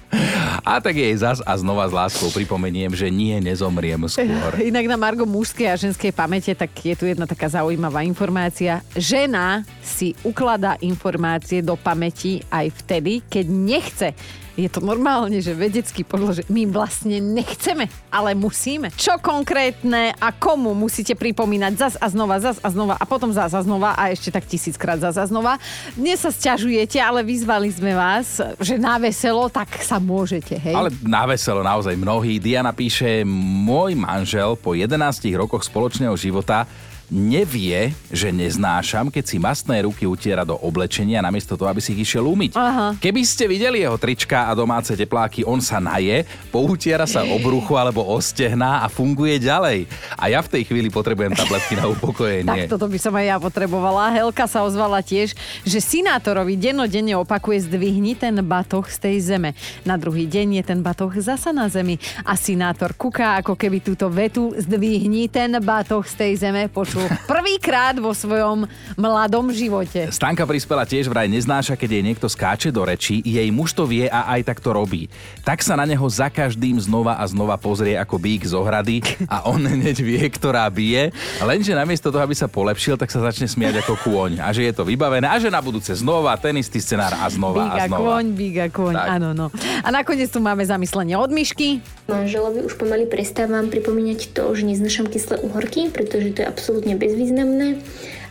A 0.62 0.78
tak 0.78 0.94
jej 0.94 1.10
zas 1.18 1.42
a 1.42 1.58
znova 1.58 1.90
s 1.90 1.92
láskou 1.92 2.30
pripomeniem, 2.30 2.94
že 2.94 3.10
nie, 3.10 3.34
nezomriem 3.42 4.06
skôr. 4.06 4.54
Inak 4.70 4.86
na 4.86 4.94
Margo 4.94 5.26
mužskej 5.26 5.66
a 5.66 5.74
ženskej 5.74 6.14
pamäte, 6.14 6.54
tak 6.54 6.70
je 6.78 6.94
tu 6.94 7.10
jedna 7.10 7.26
taká 7.26 7.50
zaujímavá 7.50 8.06
informácia. 8.06 8.78
Žena 8.94 9.66
si 9.82 10.14
ukladá 10.22 10.78
informácie 10.78 11.58
do 11.58 11.74
pamäti 11.74 12.46
aj 12.54 12.70
vtedy, 12.86 13.18
keď 13.26 13.46
nechce. 13.50 14.08
Je 14.52 14.68
to 14.68 14.84
normálne, 14.84 15.40
že 15.40 15.56
vedecky 15.56 16.04
podložené. 16.04 16.44
My 16.52 16.68
vlastne 16.68 17.16
nechceme, 17.24 17.88
ale 18.12 18.36
musíme. 18.36 18.92
Čo 18.92 19.16
konkrétne 19.16 20.12
a 20.20 20.28
komu 20.28 20.76
musíte 20.76 21.16
pripomínať 21.16 21.72
zas 21.80 21.94
a 21.96 22.12
znova, 22.12 22.36
zas 22.36 22.60
a 22.60 22.68
znova 22.68 23.00
a 23.00 23.04
potom 23.08 23.32
zas 23.32 23.56
a 23.56 23.64
znova 23.64 23.96
a 23.96 24.12
ešte 24.12 24.28
tak 24.28 24.44
tisíckrát 24.44 25.00
zas 25.00 25.16
a 25.16 25.24
znova. 25.24 25.56
Dnes 25.96 26.20
sa 26.20 26.28
sťažujete, 26.28 27.00
ale 27.00 27.24
vyzvali 27.24 27.72
sme 27.72 27.96
vás, 27.96 28.44
že 28.60 28.76
na 28.76 29.00
veselo, 29.00 29.48
tak 29.48 29.80
sa 29.80 29.96
môžete, 29.96 30.60
hej? 30.60 30.76
Ale 30.76 30.92
na 31.00 31.24
veselo 31.24 31.64
naozaj 31.64 31.96
mnohí. 31.96 32.36
Diana 32.36 32.76
píše, 32.76 33.24
môj 33.24 33.96
manžel 33.96 34.52
po 34.60 34.76
11 34.76 35.00
rokoch 35.32 35.64
spoločného 35.64 36.12
života 36.20 36.68
nevie, 37.12 37.92
že 38.08 38.32
neznášam, 38.32 39.12
keď 39.12 39.24
si 39.28 39.36
mastné 39.36 39.84
ruky 39.84 40.08
utiera 40.08 40.48
do 40.48 40.56
oblečenia 40.56 41.20
namiesto 41.20 41.60
toho, 41.60 41.68
aby 41.68 41.84
si 41.84 41.92
ich 41.92 42.08
išiel 42.08 42.24
umyť. 42.24 42.56
Aha. 42.56 42.96
Keby 42.96 43.20
ste 43.28 43.44
videli 43.44 43.84
jeho 43.84 44.00
trička 44.00 44.48
a 44.48 44.56
domáce 44.56 44.96
tepláky, 44.96 45.44
on 45.44 45.60
sa 45.60 45.76
naje, 45.76 46.24
poutiera 46.48 47.04
sa 47.04 47.20
o 47.28 47.36
bruchu 47.36 47.76
alebo 47.76 48.00
o 48.00 48.16
stehná 48.16 48.80
a 48.80 48.88
funguje 48.88 49.36
ďalej. 49.44 49.84
A 50.16 50.32
ja 50.32 50.40
v 50.40 50.56
tej 50.56 50.62
chvíli 50.64 50.88
potrebujem 50.88 51.36
tabletky 51.36 51.76
na 51.76 51.92
upokojenie. 51.92 52.64
Tak 52.64 52.80
toto 52.80 52.88
by 52.88 52.96
som 52.96 53.12
aj 53.12 53.26
ja 53.28 53.36
potrebovala. 53.36 54.08
Helka 54.16 54.48
sa 54.48 54.64
ozvala 54.64 55.04
tiež, 55.04 55.36
že 55.68 55.78
senátorovi 55.84 56.56
dennodenne 56.56 57.12
opakuje 57.20 57.68
zdvihni 57.68 58.16
ten 58.16 58.40
batoh 58.40 58.88
z 58.88 58.96
tej 58.96 59.16
zeme. 59.20 59.52
Na 59.84 60.00
druhý 60.00 60.24
deň 60.24 60.64
je 60.64 60.64
ten 60.64 60.80
batoh 60.80 61.12
zasa 61.20 61.52
na 61.52 61.68
zemi. 61.68 62.00
A 62.24 62.40
senátor 62.40 62.96
kúka, 62.96 63.36
ako 63.36 63.52
keby 63.52 63.84
túto 63.84 64.08
vetu 64.08 64.56
zdvihni 64.56 65.28
ten 65.28 65.60
batoh 65.60 66.08
z 66.08 66.14
tej 66.16 66.32
zeme 66.40 66.72
počul 66.72 67.01
prvýkrát 67.24 67.96
vo 67.96 68.12
svojom 68.12 68.66
mladom 68.94 69.50
živote. 69.50 70.08
Stanka 70.10 70.44
prispela 70.44 70.84
tiež 70.84 71.08
vraj 71.08 71.26
neznáša, 71.26 71.74
keď 71.74 71.90
jej 71.98 72.04
niekto 72.04 72.26
skáče 72.26 72.68
do 72.68 72.82
rečí, 72.84 73.22
jej 73.22 73.48
muž 73.48 73.72
to 73.72 73.84
vie 73.84 74.06
a 74.06 74.28
aj 74.36 74.52
tak 74.52 74.58
to 74.60 74.70
robí. 74.70 75.06
Tak 75.42 75.62
sa 75.62 75.74
na 75.74 75.86
neho 75.86 76.04
za 76.06 76.28
každým 76.28 76.78
znova 76.78 77.18
a 77.18 77.24
znova 77.24 77.56
pozrie 77.56 77.96
ako 77.96 78.18
bík 78.18 78.42
z 78.44 78.52
ohrady 78.54 79.02
a 79.26 79.46
on 79.48 79.62
hneď 79.62 79.96
vie, 80.00 80.22
ktorá 80.28 80.66
bije, 80.68 81.10
lenže 81.40 81.72
namiesto 81.72 82.10
toho, 82.10 82.22
aby 82.22 82.36
sa 82.36 82.46
polepšil, 82.46 82.96
tak 82.96 83.10
sa 83.10 83.22
začne 83.22 83.46
smiať 83.46 83.82
ako 83.82 83.94
kôň 84.02 84.42
a 84.42 84.50
že 84.52 84.68
je 84.68 84.74
to 84.74 84.84
vybavené 84.84 85.26
a 85.26 85.36
že 85.38 85.48
na 85.48 85.62
budúce 85.62 85.92
znova 85.94 86.34
ten 86.36 86.56
istý 86.58 86.78
scenár 86.78 87.14
a 87.16 87.26
znova 87.28 87.68
Bíga 87.68 87.74
a 87.74 87.88
znova. 87.88 88.02
kôň, 88.18 88.24
bíga 88.32 88.66
kôň, 88.68 88.94
Tak. 88.94 89.08
áno, 89.18 89.30
no. 89.32 89.46
A 89.82 89.88
nakoniec 89.90 90.28
tu 90.28 90.38
máme 90.38 90.62
zamyslenie 90.62 91.14
od 91.14 91.30
Myšky. 91.30 91.80
Manželovi 92.06 92.66
už 92.66 92.76
pomaly 92.76 93.06
prestávam 93.06 93.70
pripomínať 93.70 94.34
to, 94.34 94.52
že 94.52 94.66
neznašam 94.66 95.06
kyslé 95.06 95.40
uhorky, 95.40 95.88
pretože 95.88 96.34
to 96.34 96.42
je 96.42 96.46
absolútne 96.46 96.91
bezvýznamné. 96.96 97.80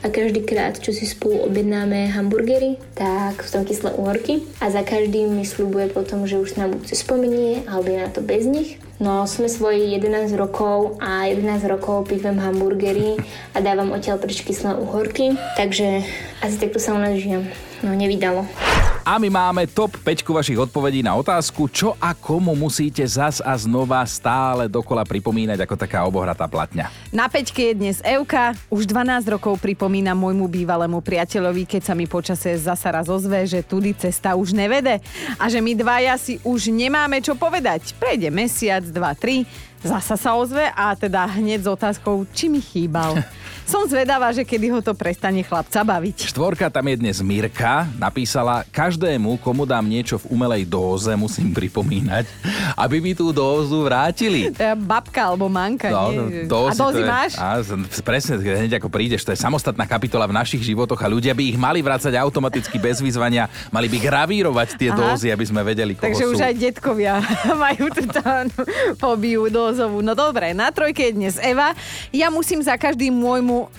A 0.01 0.09
každý 0.09 0.41
krát, 0.41 0.81
čo 0.81 0.89
si 0.89 1.05
spolu 1.05 1.45
objednáme 1.45 2.09
hamburgery, 2.09 2.81
tak 2.97 3.45
sú 3.45 3.61
tam 3.61 3.63
kyslé 3.69 3.93
uhorky. 3.93 4.41
A 4.57 4.73
za 4.73 4.81
každým 4.81 5.29
mi 5.29 5.45
slúbuje 5.45 5.93
potom, 5.93 6.25
že 6.25 6.41
už 6.41 6.57
na 6.57 6.65
budúce 6.65 6.97
spomenie 6.97 7.61
a 7.69 7.77
objedná 7.77 8.09
to 8.09 8.25
bez 8.25 8.49
nich. 8.49 8.81
No, 8.97 9.29
sme 9.29 9.45
svoji 9.45 9.93
11 9.97 10.33
rokov 10.37 10.97
a 11.01 11.29
11 11.29 11.69
rokov 11.69 12.09
pípem 12.09 12.37
hamburgery 12.37 13.17
a 13.53 13.61
dávam 13.61 13.93
odtiaľ 13.93 14.17
preč 14.17 14.41
kyslé 14.41 14.73
uhorky. 14.77 15.37
Takže 15.53 16.01
asi 16.41 16.55
takto 16.57 16.81
sa 16.81 16.97
u 16.97 17.01
nás 17.01 17.17
žijem. 17.17 17.45
No, 17.85 17.93
nevydalo. 17.93 18.45
A 19.01 19.17
my 19.17 19.33
máme 19.33 19.65
top 19.65 19.97
5 19.97 20.29
vašich 20.29 20.61
odpovedí 20.61 21.01
na 21.01 21.17
otázku, 21.17 21.65
čo 21.73 21.97
a 21.97 22.13
komu 22.13 22.53
musíte 22.53 23.01
zas 23.01 23.41
a 23.41 23.57
znova 23.57 24.05
stále 24.05 24.69
dokola 24.69 25.01
pripomínať 25.01 25.57
ako 25.65 25.73
taká 25.73 26.05
obohratá 26.05 26.45
platňa. 26.45 26.93
Na 27.09 27.25
peťke 27.25 27.73
je 27.73 27.81
dnes 27.81 27.97
Euka. 28.05 28.53
Už 28.69 28.85
12 28.85 29.25
rokov 29.25 29.57
pripomína 29.57 30.13
môjmu 30.13 30.45
bývalému 30.45 31.01
priateľovi, 31.01 31.65
keď 31.65 31.81
sa 31.81 31.93
mi 31.97 32.05
počase 32.05 32.53
zasa 32.61 32.93
raz 32.93 33.09
ozve, 33.09 33.41
že 33.49 33.65
tudy 33.65 33.97
cesta 33.97 34.37
už 34.37 34.53
nevede 34.53 35.01
a 35.41 35.49
že 35.49 35.65
my 35.65 35.73
dvaja 35.73 36.13
si 36.21 36.37
už 36.45 36.69
nemáme 36.69 37.25
čo 37.25 37.33
povedať. 37.33 37.97
Prejde 37.97 38.29
mesiac, 38.29 38.85
dva, 38.85 39.17
tri, 39.17 39.49
zasa 39.81 40.15
sa 40.15 40.31
ozve 40.33 40.65
a 40.67 40.93
teda 40.93 41.25
hneď 41.31 41.59
s 41.61 41.69
otázkou, 41.69 42.25
či 42.29 42.47
mi 42.47 42.59
chýbal. 42.59 43.17
Som 43.63 43.87
zvedavá, 43.87 44.27
že 44.29 44.43
kedy 44.43 44.67
ho 44.69 44.79
to 44.79 44.91
prestane 44.91 45.39
chlapca 45.41 45.79
baviť. 45.79 46.27
Štvorka 46.27 46.67
tam 46.67 46.83
je 46.83 46.95
dnes 46.97 47.17
Mirka, 47.21 47.87
napísala, 47.95 48.67
každému, 48.67 49.39
komu 49.39 49.63
dám 49.63 49.81
niečo 49.81 50.19
v 50.19 50.27
umelej 50.29 50.67
dóze, 50.67 51.07
musím 51.13 51.55
pripomínať, 51.55 52.27
aby 52.83 52.99
mi 52.99 53.13
tú 53.13 53.31
dózu 53.31 53.79
vrátili. 53.81 54.51
Je 54.51 54.71
babka 54.75 55.23
alebo 55.23 55.47
manka, 55.47 55.87
No, 55.87 56.11
nie? 56.11 56.43
dózy 56.43 56.69
a 56.69 56.81
dózy 56.81 56.99
je- 56.99 57.07
máš? 57.07 57.31
Z- 57.63 58.03
presne, 58.03 58.33
hneď 58.37 58.75
ako 58.75 58.91
prídeš, 58.91 59.23
to 59.23 59.31
je 59.31 59.39
samostatná 59.39 59.85
kapitola 59.85 60.25
v 60.25 60.35
našich 60.35 60.59
životoch 60.61 60.99
a 60.99 61.07
ľudia 61.07 61.31
by 61.31 61.43
ich 61.47 61.55
mali 61.55 61.79
vrácať 61.79 62.11
automaticky 62.13 62.75
bez 62.75 62.99
vyzvania, 62.99 63.47
mali 63.69 63.87
by 63.87 63.97
gravírovať 63.97 64.69
tie 64.75 64.89
Aha. 64.91 64.99
dózy, 64.99 65.31
aby 65.31 65.45
sme 65.47 65.63
vedeli, 65.63 65.95
koho 65.95 66.05
Takže 66.05 66.25
sú. 66.25 66.33
už 66.33 66.41
aj 66.43 66.53
detkovia 66.59 67.23
majú 67.55 67.87
túto 67.89 68.19
fóbiu 68.97 69.47
dózovú. 69.71 70.03
No 70.03 70.11
dobre, 70.11 70.51
na 70.51 70.67
trojke 70.67 71.07
je 71.07 71.15
dnes 71.15 71.35
Eva. 71.39 71.71
Ja 72.11 72.27
musím 72.27 72.59
za 72.59 72.75
každým 72.75 73.15
môjmu 73.15 73.71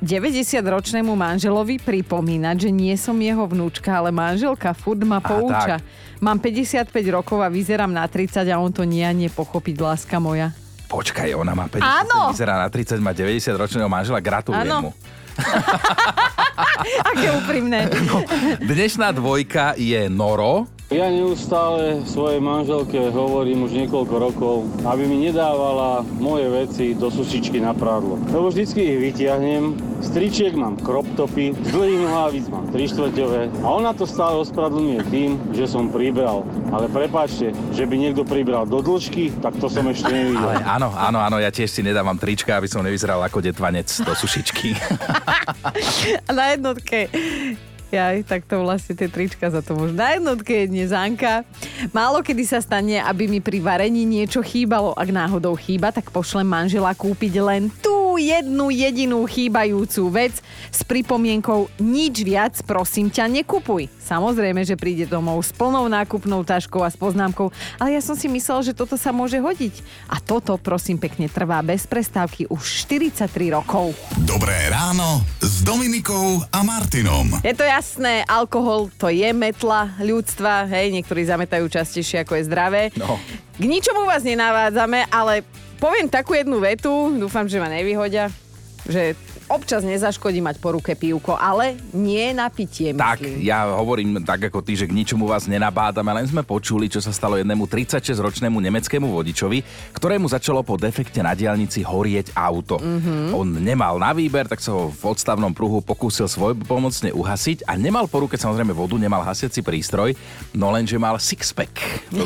90-ročnému 0.00 1.12
manželovi 1.12 1.76
pripomínať, 1.76 2.56
že 2.56 2.70
nie 2.70 2.94
som 2.94 3.18
jeho 3.18 3.44
vnúčka, 3.44 3.90
ale 3.92 4.08
manželka 4.08 4.72
furt 4.72 5.02
ma 5.02 5.18
pouča. 5.20 5.82
tak. 5.82 5.84
Mám 6.22 6.38
55 6.38 6.88
rokov 7.10 7.42
a 7.42 7.50
vyzerám 7.50 7.90
na 7.90 8.06
30 8.06 8.46
a 8.46 8.56
on 8.56 8.70
to 8.70 8.86
nie 8.86 9.02
a 9.04 9.12
nie 9.12 9.28
pochopiť, 9.28 9.76
láska 9.76 10.16
moja. 10.16 10.54
Počkaj, 10.88 11.34
ona 11.34 11.52
má 11.52 11.66
50, 11.66 11.82
Áno. 11.82 12.32
vyzerá 12.32 12.56
na 12.56 12.68
30, 12.70 12.96
má 12.98 13.12
90 13.12 13.56
ročného 13.56 13.88
manžela, 13.90 14.22
gratulujem 14.22 14.68
Áno. 14.68 14.78
mu. 14.88 14.90
Aké 17.10 17.28
úprimné. 17.36 17.88
Dnešná 18.58 19.12
dvojka 19.12 19.76
je 19.76 20.08
Noro. 20.08 20.66
Ja 20.90 21.06
neustále 21.06 22.02
svojej 22.02 22.42
manželke 22.42 22.98
hovorím 23.14 23.62
už 23.62 23.78
niekoľko 23.78 24.14
rokov, 24.18 24.66
aby 24.82 25.06
mi 25.06 25.22
nedávala 25.22 26.02
moje 26.18 26.50
veci 26.50 26.98
do 26.98 27.06
sušičky 27.06 27.62
na 27.62 27.70
prádlo. 27.70 28.18
Lebo 28.26 28.50
vždycky 28.50 28.82
ich 28.82 28.98
vytiahnem, 28.98 29.78
stričiek 30.02 30.50
mám 30.58 30.74
crop 30.82 31.06
topy, 31.14 31.54
z 31.54 31.70
dlhých 31.70 32.00
nohavíc 32.02 32.50
mám 32.50 32.66
trištvrťové 32.74 33.62
a 33.62 33.66
ona 33.70 33.94
to 33.94 34.02
stále 34.02 34.42
ospravedlňuje 34.42 35.00
tým, 35.14 35.38
že 35.54 35.70
som 35.70 35.94
pribral. 35.94 36.42
Ale 36.74 36.90
prepáčte, 36.90 37.54
že 37.70 37.86
by 37.86 37.94
niekto 37.94 38.26
pribral 38.26 38.66
do 38.66 38.82
dĺžky, 38.82 39.30
tak 39.38 39.62
to 39.62 39.70
som 39.70 39.86
ešte 39.86 40.10
nevidel. 40.10 40.42
Ale 40.42 40.58
áno, 40.66 40.90
áno, 40.90 41.22
áno, 41.22 41.38
ja 41.38 41.54
tiež 41.54 41.70
si 41.70 41.86
nedávam 41.86 42.18
trička, 42.18 42.58
aby 42.58 42.66
som 42.66 42.82
nevyzeral 42.82 43.22
ako 43.22 43.38
detvanec 43.38 43.86
do 43.86 44.10
sušičky. 44.10 44.74
A 46.26 46.30
na 46.34 46.50
jednotke 46.50 47.06
Jaj, 47.90 48.22
tak 48.22 48.46
to 48.46 48.62
vlastne 48.62 48.94
tie 48.94 49.10
trička 49.10 49.50
za 49.50 49.66
to 49.66 49.74
môžu. 49.74 49.98
Na 49.98 50.14
jednotke 50.14 50.62
je 50.62 50.70
dnes 50.70 50.94
Anka. 50.94 51.42
Málo 51.90 52.22
kedy 52.22 52.46
sa 52.46 52.62
stane, 52.62 53.02
aby 53.02 53.26
mi 53.26 53.42
pri 53.42 53.58
varení 53.58 54.06
niečo 54.06 54.46
chýbalo. 54.46 54.94
Ak 54.94 55.10
náhodou 55.10 55.58
chýba, 55.58 55.90
tak 55.90 56.14
pošlem 56.14 56.46
manžela 56.46 56.94
kúpiť 56.94 57.42
len 57.42 57.66
tú 57.82 57.99
jednu 58.16 58.72
jedinú 58.72 59.22
chýbajúcu 59.28 60.02
vec 60.10 60.34
s 60.70 60.80
pripomienkou 60.86 61.68
nič 61.78 62.22
viac, 62.24 62.54
prosím 62.64 63.12
ťa, 63.12 63.28
nekupuj. 63.28 63.90
Samozrejme, 64.00 64.66
že 64.66 64.74
príde 64.74 65.06
domov 65.06 65.44
s 65.44 65.54
plnou 65.54 65.86
nákupnou 65.86 66.42
taškou 66.42 66.82
a 66.82 66.90
s 66.90 66.98
poznámkou, 66.98 67.52
ale 67.78 67.94
ja 67.94 68.02
som 68.02 68.18
si 68.18 68.26
myslel, 68.26 68.70
že 68.70 68.74
toto 68.74 68.98
sa 68.98 69.14
môže 69.14 69.38
hodiť. 69.38 69.84
A 70.10 70.18
toto, 70.18 70.58
prosím 70.58 70.98
pekne, 70.98 71.30
trvá 71.30 71.62
bez 71.62 71.86
prestávky 71.86 72.50
už 72.50 72.88
43 72.88 73.28
rokov. 73.54 73.94
Dobré 74.26 74.70
ráno 74.72 75.22
s 75.38 75.62
Dominikou 75.62 76.42
a 76.50 76.64
Martinom. 76.66 77.38
Je 77.44 77.54
to 77.54 77.62
jasné, 77.62 78.26
alkohol 78.26 78.88
to 78.98 79.12
je 79.12 79.30
metla 79.36 79.94
ľudstva, 80.00 80.66
hej, 80.70 80.90
niektorí 80.90 81.22
zametajú 81.26 81.68
častejšie 81.68 82.24
ako 82.24 82.40
je 82.40 82.48
zdravé. 82.48 82.82
No. 82.96 83.20
K 83.60 83.68
ničomu 83.68 84.08
vás 84.08 84.24
nenavádzame, 84.24 85.12
ale 85.12 85.44
poviem 85.80 86.12
takú 86.12 86.36
jednu 86.36 86.60
vetu, 86.60 87.16
dúfam, 87.16 87.48
že 87.48 87.56
ma 87.56 87.72
nevyhodia, 87.72 88.28
že 88.84 89.16
občas 89.50 89.82
nezaškodí 89.82 90.38
mať 90.38 90.62
po 90.62 90.78
ruke 90.78 90.94
pívko, 90.94 91.34
ale 91.34 91.74
nie 91.90 92.30
na 92.30 92.46
pitie, 92.46 92.94
Tak, 92.94 93.18
myslím. 93.18 93.42
ja 93.42 93.66
hovorím 93.74 94.22
tak 94.22 94.46
ako 94.46 94.62
ty, 94.62 94.78
že 94.78 94.86
k 94.86 94.94
ničomu 94.94 95.26
vás 95.26 95.50
nenabádame, 95.50 96.14
len 96.14 96.30
sme 96.30 96.46
počuli, 96.46 96.86
čo 96.86 97.02
sa 97.02 97.10
stalo 97.10 97.34
jednému 97.34 97.66
36-ročnému 97.66 98.54
nemeckému 98.62 99.10
vodičovi, 99.10 99.90
ktorému 99.98 100.30
začalo 100.30 100.62
po 100.62 100.78
defekte 100.78 101.18
na 101.18 101.34
diálnici 101.34 101.82
horieť 101.82 102.30
auto. 102.38 102.78
Mm-hmm. 102.78 103.34
On 103.34 103.48
nemal 103.50 103.98
na 103.98 104.14
výber, 104.14 104.46
tak 104.46 104.62
sa 104.62 104.70
ho 104.70 104.94
v 104.94 105.02
odstavnom 105.02 105.50
pruhu 105.50 105.82
pokúsil 105.82 106.30
svoj 106.30 106.54
pomocne 106.62 107.10
uhasiť 107.10 107.66
a 107.66 107.74
nemal 107.74 108.06
po 108.06 108.22
ruke 108.22 108.38
samozrejme 108.38 108.70
vodu, 108.70 108.94
nemal 108.94 109.26
hasiaci 109.26 109.66
prístroj, 109.66 110.14
no 110.54 110.70
lenže 110.70 110.94
mal 110.94 111.18
sixpack. 111.18 111.74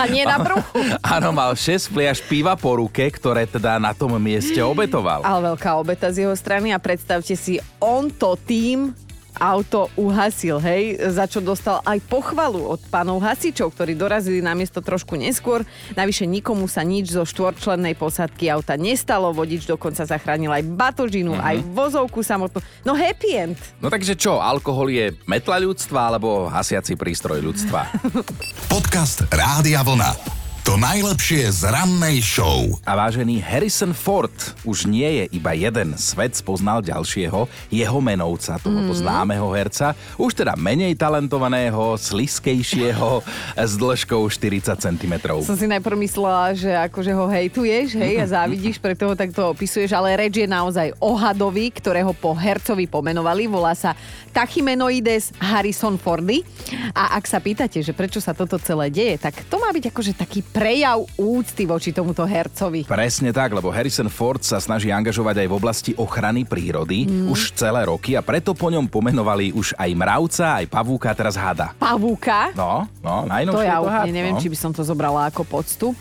A 0.00 0.04
nie 0.06 0.22
na 0.22 0.36
bruchu. 0.38 0.78
Áno, 1.16 1.32
mal 1.32 1.56
6 1.56 1.90
fliaž 1.90 2.20
piva 2.22 2.54
po 2.54 2.76
ruke, 2.76 3.02
ktoré 3.08 3.48
teda 3.48 3.80
na 3.80 3.96
tom 3.96 4.12
mieste 4.20 4.60
obetoval. 4.60 5.24
Ale 5.24 5.54
veľká 5.54 5.70
obeta 5.80 6.12
z 6.12 6.26
jeho 6.26 6.34
strany 6.36 6.59
a 6.68 6.76
predstavte 6.76 7.32
si, 7.32 7.56
on 7.80 8.12
to 8.12 8.36
tým 8.36 8.92
auto 9.32 9.88
uhasil, 9.94 10.58
hej, 10.58 10.98
za 11.08 11.24
čo 11.24 11.38
dostal 11.38 11.80
aj 11.80 12.02
pochvalu 12.02 12.60
od 12.66 12.82
pánov 12.84 13.22
hasičov, 13.22 13.72
ktorí 13.72 13.94
dorazili 13.94 14.42
na 14.42 14.52
miesto 14.52 14.82
trošku 14.82 15.14
neskôr. 15.14 15.62
Navyše 15.94 16.26
nikomu 16.26 16.66
sa 16.66 16.82
nič 16.82 17.08
zo 17.08 17.22
štvorčlennej 17.22 17.94
posádky 17.94 18.50
auta 18.50 18.74
nestalo, 18.74 19.30
vodič 19.30 19.64
dokonca 19.64 20.02
zachránil 20.02 20.50
aj 20.50 20.66
batožinu, 20.66 21.32
Mhm. 21.32 21.40
aj 21.40 21.56
vozovku 21.72 22.20
samotnú. 22.20 22.58
No 22.82 22.92
happy 22.92 23.30
end. 23.32 23.56
No 23.78 23.88
takže 23.88 24.12
čo, 24.12 24.42
alkohol 24.42 24.90
je 24.90 25.14
metla 25.24 25.56
ľudstva 25.56 26.10
alebo 26.10 26.50
hasiaci 26.50 26.98
prístroj 26.98 27.40
ľudstva? 27.40 27.86
Podcast 28.74 29.24
Rádia 29.30 29.80
Vlna. 29.80 30.39
To 30.60 30.76
najlepšie 30.76 31.48
z 31.56 31.72
rannej 31.72 32.20
show. 32.20 32.68
A 32.84 32.92
vážený 32.92 33.40
Harrison 33.40 33.96
Ford 33.96 34.28
už 34.68 34.84
nie 34.84 35.08
je 35.08 35.24
iba 35.40 35.56
jeden. 35.56 35.96
Svet 35.96 36.36
spoznal 36.36 36.84
ďalšieho, 36.84 37.48
jeho 37.72 37.98
menovca, 38.04 38.60
tohoto 38.60 38.92
mm. 38.92 39.00
známeho 39.00 39.48
herca, 39.56 39.96
už 40.20 40.36
teda 40.36 40.60
menej 40.60 41.00
talentovaného, 41.00 41.96
sliskejšieho, 41.96 43.24
s 43.56 43.72
dĺžkou 43.80 44.20
40 44.28 44.76
cm. 44.76 45.14
Som 45.48 45.56
si 45.56 45.64
najprv 45.64 45.96
myslela, 46.04 46.52
že 46.52 46.68
akože 46.76 47.12
ho 47.16 47.24
hejtuješ, 47.24 47.96
hej, 47.96 48.20
a 48.20 48.28
závidíš, 48.36 48.76
preto 48.76 49.08
ho 49.08 49.16
takto 49.16 49.56
opisuješ, 49.56 49.96
ale 49.96 50.12
reč 50.28 50.44
je 50.44 50.48
naozaj 50.50 50.92
o 51.00 51.16
hadovi, 51.16 51.72
ktorého 51.72 52.12
po 52.12 52.36
hercovi 52.36 52.84
pomenovali. 52.84 53.48
Volá 53.48 53.72
sa 53.72 53.96
Tachymenoides 54.36 55.32
Harrison 55.40 55.96
Fordy. 55.96 56.44
A 56.92 57.16
ak 57.16 57.24
sa 57.24 57.40
pýtate, 57.40 57.80
že 57.80 57.96
prečo 57.96 58.20
sa 58.20 58.36
toto 58.36 58.60
celé 58.60 58.92
deje, 58.92 59.16
tak 59.16 59.40
to 59.48 59.56
má 59.56 59.72
byť 59.72 59.88
akože 59.88 60.12
taký 60.20 60.49
prejav 60.50 61.06
úcty 61.14 61.64
voči 61.66 61.94
tomuto 61.94 62.26
hercovi. 62.26 62.82
Presne 62.86 63.30
tak, 63.30 63.54
lebo 63.54 63.70
Harrison 63.70 64.10
Ford 64.10 64.42
sa 64.42 64.58
snaží 64.58 64.90
angažovať 64.90 65.46
aj 65.46 65.48
v 65.48 65.54
oblasti 65.54 65.92
ochrany 65.94 66.42
prírody 66.42 67.06
mm. 67.06 67.30
už 67.30 67.54
celé 67.54 67.86
roky 67.86 68.18
a 68.18 68.22
preto 68.22 68.52
po 68.54 68.68
ňom 68.68 68.90
pomenovali 68.90 69.54
už 69.54 69.78
aj 69.78 69.90
mravca, 69.94 70.46
aj 70.62 70.66
pavúka, 70.66 71.10
teraz 71.14 71.38
hada. 71.38 71.72
Pavúka, 71.78 72.50
No, 72.58 72.84
no, 73.00 73.24
to 73.24 73.30
najnovšie 73.30 73.66
ja 73.66 73.78
je 73.78 73.86
to 73.86 73.90
had, 73.90 74.06
neviem, 74.10 74.34
no. 74.36 74.40
či 74.42 74.50
by 74.50 74.58
som 74.58 74.70
to 74.74 74.82
zobrala 74.82 75.30
ako 75.30 75.46
poctu. 75.46 75.94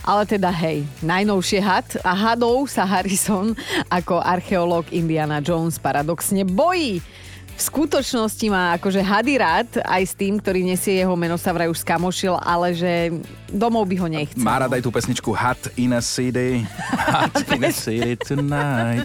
Ale 0.00 0.24
teda 0.24 0.48
hej, 0.48 0.88
najnovšie 1.04 1.60
had 1.60 1.88
a 2.00 2.16
hadov 2.16 2.64
sa 2.72 2.88
Harrison 2.88 3.52
ako 4.00 4.16
archeológ 4.22 4.88
Indiana 4.96 5.44
Jones 5.44 5.76
paradoxne 5.76 6.46
bojí. 6.48 7.04
V 7.60 7.68
skutočnosti 7.68 8.46
má 8.48 8.80
akože 8.80 9.04
hady 9.04 9.36
rád, 9.36 9.68
aj 9.84 10.02
s 10.08 10.16
tým, 10.16 10.40
ktorý 10.40 10.64
nesie 10.64 10.96
jeho 10.96 11.12
meno 11.12 11.36
sa 11.36 11.52
vraj 11.52 11.68
už 11.68 11.84
skamošil, 11.84 12.40
ale 12.40 12.72
že 12.72 13.12
domov 13.52 13.84
by 13.84 14.00
ho 14.00 14.08
nechcel. 14.08 14.40
Má 14.40 14.64
rada 14.64 14.80
aj 14.80 14.84
tú 14.88 14.88
pesničku 14.88 15.28
Hot 15.36 15.68
in 15.76 15.92
a 15.92 16.00
City, 16.00 16.64
Hot 17.12 17.36
in 17.52 17.60
a 17.60 17.68
City 17.68 18.16
tonight. 18.16 19.04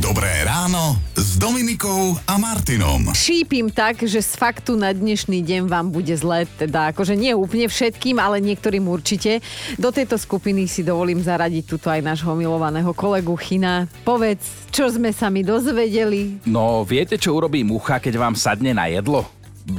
Dobré 0.00 0.32
ráno 0.48 0.96
s 1.30 1.38
Dominikou 1.38 2.18
a 2.26 2.42
Martinom. 2.42 3.14
Šípim 3.14 3.70
tak, 3.70 4.02
že 4.02 4.18
z 4.18 4.34
faktu 4.34 4.74
na 4.74 4.90
dnešný 4.90 5.46
deň 5.46 5.70
vám 5.70 5.94
bude 5.94 6.10
zle, 6.18 6.42
teda 6.58 6.90
akože 6.90 7.14
nie 7.14 7.30
úplne 7.38 7.70
všetkým, 7.70 8.18
ale 8.18 8.42
niektorým 8.42 8.82
určite. 8.90 9.38
Do 9.78 9.94
tejto 9.94 10.18
skupiny 10.18 10.66
si 10.66 10.82
dovolím 10.82 11.22
zaradiť 11.22 11.70
tuto 11.70 11.86
aj 11.86 12.02
nášho 12.02 12.34
milovaného 12.34 12.90
kolegu 12.90 13.38
China. 13.38 13.86
Povedz, 14.02 14.42
čo 14.74 14.90
sme 14.90 15.14
sa 15.14 15.30
mi 15.30 15.46
dozvedeli? 15.46 16.42
No, 16.50 16.82
viete, 16.82 17.14
čo 17.14 17.38
urobí 17.38 17.62
mucha, 17.62 18.02
keď 18.02 18.18
vám 18.18 18.34
sadne 18.34 18.74
na 18.74 18.90
jedlo? 18.90 19.22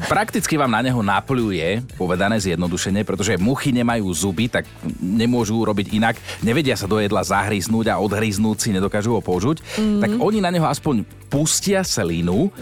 Prakticky 0.06 0.56
vám 0.62 0.70
na 0.70 0.86
neho 0.86 1.02
napľuje, 1.02 1.98
povedané 1.98 2.38
zjednodušene, 2.38 3.02
pretože 3.02 3.34
muchy 3.42 3.74
nemajú 3.74 4.06
zuby, 4.14 4.46
tak 4.46 4.70
nemôžu 5.02 5.58
robiť 5.58 5.98
inak. 5.98 6.16
Nevedia 6.46 6.78
sa 6.78 6.86
do 6.86 7.02
jedla 7.02 7.26
zahryznúť 7.26 7.90
a 7.90 7.98
odhryznúť 7.98 8.58
si, 8.62 8.70
nedokážu 8.70 9.18
ho 9.18 9.22
použuť. 9.26 9.60
Mm. 9.82 10.00
Tak 10.06 10.10
oni 10.22 10.40
na 10.40 10.54
neho 10.54 10.70
aspoň 10.70 11.02
pustia 11.28 11.82
selínu. 11.82 12.54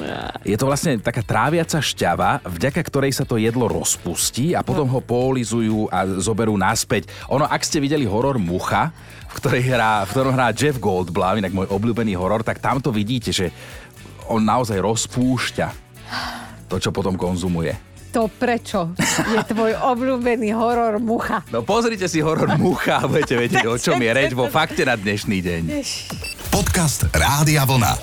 Je 0.48 0.56
to 0.56 0.70
vlastne 0.70 0.96
taká 1.04 1.20
tráviaca 1.20 1.84
šťava, 1.84 2.40
vďaka 2.48 2.82
ktorej 2.88 3.12
sa 3.12 3.28
to 3.28 3.36
jedlo 3.36 3.68
rozpustí 3.68 4.56
a 4.56 4.64
potom 4.64 4.88
ho 4.88 5.04
polizujú 5.04 5.92
a 5.92 6.08
zoberú 6.24 6.56
naspäť. 6.56 7.12
Ono, 7.28 7.44
ak 7.44 7.68
ste 7.68 7.84
videli 7.84 8.08
horor 8.08 8.40
Mucha, 8.40 8.96
v, 9.30 9.34
ktorej 9.38 9.64
hrá, 9.76 10.08
v 10.08 10.12
ktorom 10.16 10.34
hrá 10.34 10.56
Jeff 10.56 10.80
Goldblum, 10.80 11.44
inak 11.44 11.54
môj 11.54 11.68
obľúbený 11.68 12.16
horor, 12.16 12.48
tak 12.48 12.64
tam 12.64 12.80
to 12.80 12.96
vidíte, 12.96 13.36
že 13.36 13.52
on 14.30 14.46
naozaj 14.46 14.78
rozpúšťa 14.78 15.89
to, 16.70 16.78
čo 16.78 16.94
potom 16.94 17.18
konzumuje. 17.18 17.74
To 18.14 18.30
prečo 18.30 18.94
je 19.34 19.42
tvoj 19.50 19.74
obľúbený 19.94 20.54
horor 20.54 21.02
mucha? 21.02 21.42
No 21.50 21.66
pozrite 21.66 22.06
si 22.06 22.22
horor 22.22 22.58
mucha 22.58 23.02
a 23.02 23.10
budete 23.10 23.38
vedieť, 23.38 23.66
o 23.66 23.78
čom 23.78 23.98
je 23.98 24.10
reč 24.14 24.32
vo 24.38 24.46
fakte 24.56 24.86
na 24.86 24.94
dnešný 24.94 25.38
deň. 25.42 25.64
Podcast 26.54 27.10
Rádia 27.14 27.66
Vlna. 27.66 27.94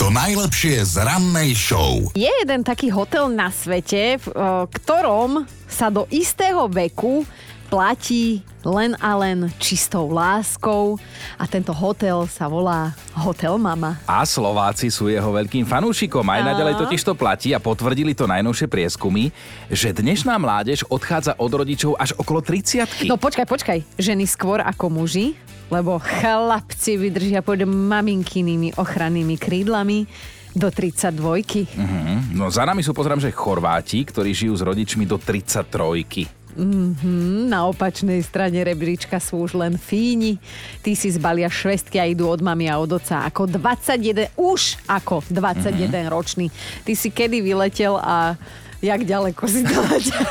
To 0.00 0.08
najlepšie 0.08 0.80
z 0.80 1.04
rannej 1.04 1.52
show. 1.52 2.08
Je 2.16 2.24
jeden 2.24 2.64
taký 2.64 2.88
hotel 2.88 3.28
na 3.28 3.52
svete, 3.52 4.16
v 4.16 4.32
ktorom 4.72 5.44
sa 5.68 5.92
do 5.92 6.08
istého 6.08 6.72
veku 6.72 7.28
platí 7.70 8.42
len 8.66 8.98
a 8.98 9.14
len 9.14 9.46
čistou 9.62 10.10
láskou 10.10 10.98
a 11.38 11.46
tento 11.46 11.70
hotel 11.70 12.26
sa 12.26 12.50
volá 12.50 12.92
Hotel 13.14 13.54
Mama. 13.56 13.96
A 14.04 14.26
Slováci 14.26 14.90
sú 14.90 15.06
jeho 15.06 15.30
veľkým 15.30 15.62
fanúšikom. 15.64 16.26
Aj 16.26 16.42
naďalej 16.42 16.82
totiž 16.82 17.00
to 17.06 17.14
platí 17.14 17.54
a 17.54 17.62
potvrdili 17.62 18.12
to 18.12 18.26
najnovšie 18.26 18.66
prieskumy, 18.66 19.30
že 19.70 19.94
dnešná 19.94 20.34
mládež 20.36 20.82
odchádza 20.90 21.38
od 21.38 21.52
rodičov 21.54 21.94
až 21.94 22.12
okolo 22.18 22.42
30 22.42 23.06
No 23.06 23.16
počkaj, 23.16 23.46
počkaj, 23.46 23.78
ženy 23.96 24.26
skôr 24.26 24.60
ako 24.60 24.90
muži, 24.90 25.38
lebo 25.70 26.02
chlapci 26.02 26.98
vydržia 26.98 27.40
pod 27.46 27.62
maminkynými 27.62 28.74
ochrannými 28.74 29.38
krídlami 29.38 30.10
do 30.58 30.66
32. 30.66 31.70
Mhm. 31.78 32.34
No 32.34 32.50
za 32.50 32.66
nami 32.66 32.82
sú 32.82 32.90
pozrám, 32.90 33.22
že 33.22 33.30
Chorváti, 33.30 34.02
ktorí 34.02 34.34
žijú 34.34 34.58
s 34.58 34.66
rodičmi 34.66 35.06
do 35.06 35.14
33. 35.14 36.39
Mm, 36.58 37.46
na 37.46 37.70
opačnej 37.70 38.18
strane 38.26 38.58
rebríčka 38.66 39.22
sú 39.22 39.46
už 39.46 39.54
len 39.54 39.78
fíni. 39.78 40.42
Tí 40.82 40.98
si 40.98 41.10
zbalia 41.14 41.46
švestky 41.46 42.02
a 42.02 42.10
idú 42.10 42.26
od 42.26 42.42
mami 42.42 42.66
a 42.66 42.82
od 42.82 42.98
oca 42.98 43.22
ako 43.26 43.46
21, 43.46 44.34
už 44.34 44.80
ako 44.90 45.22
21 45.30 46.10
ročný. 46.10 46.50
Ty 46.82 46.92
si 46.98 47.14
kedy 47.14 47.38
vyletel 47.38 47.94
a 47.98 48.34
jak 48.80 49.00
ďaleko 49.04 49.44
si 49.44 49.60
to 49.60 49.80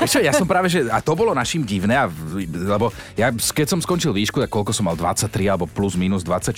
čo, 0.09 0.19
ja 0.19 0.33
som 0.33 0.49
práve, 0.49 0.67
že, 0.73 0.89
a 0.89 0.99
to 0.99 1.13
bolo 1.13 1.37
našim 1.37 1.61
divné, 1.61 1.93
a, 1.93 2.09
lebo 2.49 2.89
ja, 3.13 3.29
keď 3.29 3.77
som 3.77 3.79
skončil 3.79 4.09
výšku, 4.09 4.41
tak 4.41 4.49
koľko 4.49 4.73
som 4.73 4.89
mal, 4.89 4.97
23 4.97 5.29
alebo 5.45 5.69
plus 5.69 5.93
minus 5.93 6.25
24, 6.25 6.57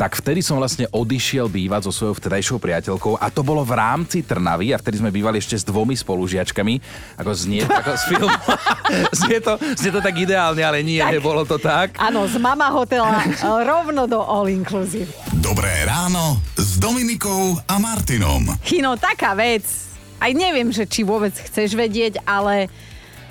tak 0.00 0.16
vtedy 0.16 0.40
som 0.40 0.56
vlastne 0.56 0.88
odišiel 0.88 1.46
bývať 1.52 1.88
so 1.88 1.92
svojou 1.92 2.14
vtedajšou 2.16 2.56
priateľkou 2.56 3.20
a 3.20 3.26
to 3.28 3.44
bolo 3.44 3.60
v 3.62 3.76
rámci 3.76 4.24
Trnavy 4.24 4.72
a 4.72 4.80
vtedy 4.80 5.04
sme 5.04 5.12
bývali 5.12 5.38
ešte 5.38 5.60
s 5.60 5.64
dvomi 5.68 5.92
spolužiačkami, 5.92 6.74
ako 7.20 7.30
znie 7.36 7.62
ako 7.68 7.90
z 7.94 8.04
filmu. 8.08 8.38
znie, 9.20 9.38
to, 9.44 9.52
znie 9.76 9.92
to 9.92 10.00
tak 10.00 10.16
ideálne, 10.16 10.62
ale 10.64 10.80
nie, 10.80 11.04
Tak. 11.04 11.20
bolo 11.20 11.44
to 11.44 11.60
tak. 11.60 12.00
Áno, 12.00 12.24
z 12.24 12.40
mama 12.40 12.72
hotela 12.72 13.20
e, 13.20 13.44
rovno 13.64 14.08
do 14.08 14.24
All 14.24 14.48
Inclusive. 14.48 15.12
Dobré 15.36 15.84
ráno 15.84 16.40
s 16.56 16.80
Dominikou 16.80 17.60
a 17.68 17.76
Martinom. 17.76 18.56
Chino, 18.64 18.96
taká 18.96 19.36
vec. 19.36 19.93
Aj 20.22 20.30
neviem, 20.32 20.70
že 20.72 20.88
či 20.88 21.02
vôbec 21.04 21.34
chceš 21.34 21.74
vedieť, 21.76 22.22
ale 22.24 22.70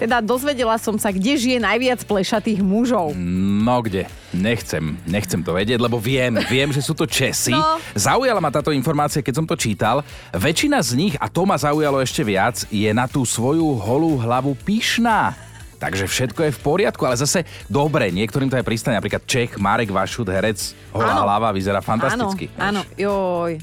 teda 0.01 0.19
dozvedela 0.19 0.75
som 0.81 0.97
sa, 0.97 1.13
kde 1.13 1.37
žije 1.37 1.57
najviac 1.61 2.01
plešatých 2.03 2.59
mužov. 2.65 3.13
No 3.15 3.79
kde? 3.85 4.09
Nechcem, 4.33 4.97
nechcem 5.05 5.39
to 5.45 5.53
vedieť, 5.53 5.77
lebo 5.77 6.01
viem, 6.01 6.33
viem, 6.49 6.73
že 6.73 6.81
sú 6.81 6.97
to 6.97 7.05
Česi. 7.05 7.53
No. 7.53 7.77
Zaujala 7.93 8.41
ma 8.41 8.49
táto 8.49 8.73
informácia, 8.73 9.21
keď 9.21 9.33
som 9.39 9.45
to 9.45 9.53
čítal. 9.53 10.01
Väčšina 10.33 10.81
z 10.81 10.91
nich, 10.97 11.13
a 11.21 11.29
to 11.29 11.45
ma 11.45 11.55
zaujalo 11.55 12.01
ešte 12.01 12.25
viac, 12.25 12.65
je 12.73 12.89
na 12.91 13.05
tú 13.05 13.23
svoju 13.23 13.77
holú 13.79 14.17
hlavu 14.17 14.57
pyšná. 14.65 15.37
Takže 15.77 16.07
všetko 16.07 16.47
je 16.47 16.55
v 16.55 16.59
poriadku, 16.63 17.03
ale 17.03 17.19
zase 17.19 17.43
dobre, 17.67 18.07
niektorým 18.07 18.47
to 18.47 18.55
aj 18.55 18.63
pristane. 18.63 18.95
Napríklad 18.95 19.27
Čech, 19.27 19.59
Marek 19.59 19.91
Vašut, 19.91 20.31
herec, 20.31 20.71
holá 20.95 21.11
Áno. 21.11 21.27
hlava, 21.27 21.51
vyzerá 21.51 21.83
fantasticky. 21.83 22.47
Áno, 22.55 22.81
áno, 22.81 22.95
joj. 22.95 23.59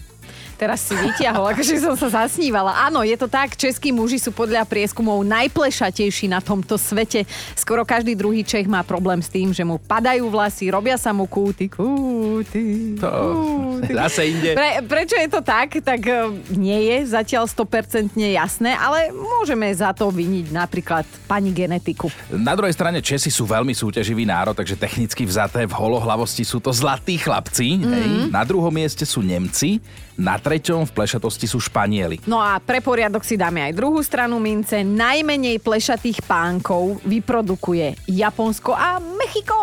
Teraz 0.61 0.85
si 0.85 0.93
vytiahol, 0.93 1.57
akože 1.57 1.81
som 1.81 1.97
sa 1.97 2.21
zasnívala. 2.21 2.85
Áno, 2.85 3.01
je 3.01 3.17
to 3.17 3.33
tak, 3.33 3.57
českí 3.57 3.97
muži 3.97 4.21
sú 4.21 4.29
podľa 4.29 4.69
prieskumov 4.69 5.25
najplešatejší 5.25 6.29
na 6.29 6.45
tomto 6.45 6.77
svete. 6.77 7.25
Skoro 7.57 7.81
každý 7.81 8.13
druhý 8.13 8.45
Čech 8.45 8.69
má 8.69 8.85
problém 8.85 9.25
s 9.25 9.33
tým, 9.33 9.57
že 9.57 9.65
mu 9.65 9.81
padajú 9.81 10.29
vlasy, 10.29 10.69
robia 10.69 11.01
sa 11.01 11.17
mu 11.17 11.25
kúty, 11.25 11.73
kúty, 11.73 12.93
To 13.01 13.09
kúty. 13.09 13.89
zase 13.89 14.29
inde. 14.29 14.53
Pre, 14.53 14.85
prečo 14.85 15.17
je 15.17 15.29
to 15.33 15.41
tak, 15.41 15.81
tak 15.81 16.05
e, 16.05 16.29
nie 16.53 16.93
je 16.93 17.09
zatiaľ 17.09 17.49
100% 17.49 18.13
jasné, 18.21 18.77
ale 18.77 19.17
môžeme 19.17 19.65
za 19.73 19.97
to 19.97 20.13
viniť 20.13 20.53
napríklad 20.53 21.09
pani 21.25 21.57
genetiku. 21.57 22.13
Na 22.29 22.53
druhej 22.53 22.77
strane 22.77 23.01
Česi 23.01 23.33
sú 23.33 23.49
veľmi 23.49 23.73
súťaživý 23.73 24.29
národ, 24.29 24.53
takže 24.53 24.77
technicky 24.77 25.25
vzaté 25.25 25.65
v 25.65 25.73
holohlavosti 25.73 26.45
sú 26.45 26.61
to 26.61 26.69
zlatí 26.69 27.17
chlapci. 27.17 27.81
Mm-hmm. 27.81 27.93
Hej. 27.97 28.09
Na 28.29 28.45
druhom 28.45 28.69
mieste 28.69 29.09
sú 29.09 29.25
Nemci, 29.25 29.81
na 30.21 30.37
treťom 30.37 30.85
v 30.85 30.93
plešatosti 30.93 31.49
sú 31.49 31.57
Španieli. 31.57 32.21
No 32.29 32.37
a 32.37 32.61
pre 32.61 32.85
poriadok 32.85 33.25
si 33.25 33.41
dáme 33.41 33.65
aj 33.65 33.73
druhú 33.73 34.05
stranu 34.05 34.37
mince. 34.37 34.85
Najmenej 34.85 35.65
plešatých 35.65 36.21
pánkov 36.29 37.01
vyprodukuje 37.09 37.97
Japonsko 38.05 38.77
a 38.77 39.01
Mexiko. 39.01 39.59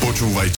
Počúvaj 0.00 0.48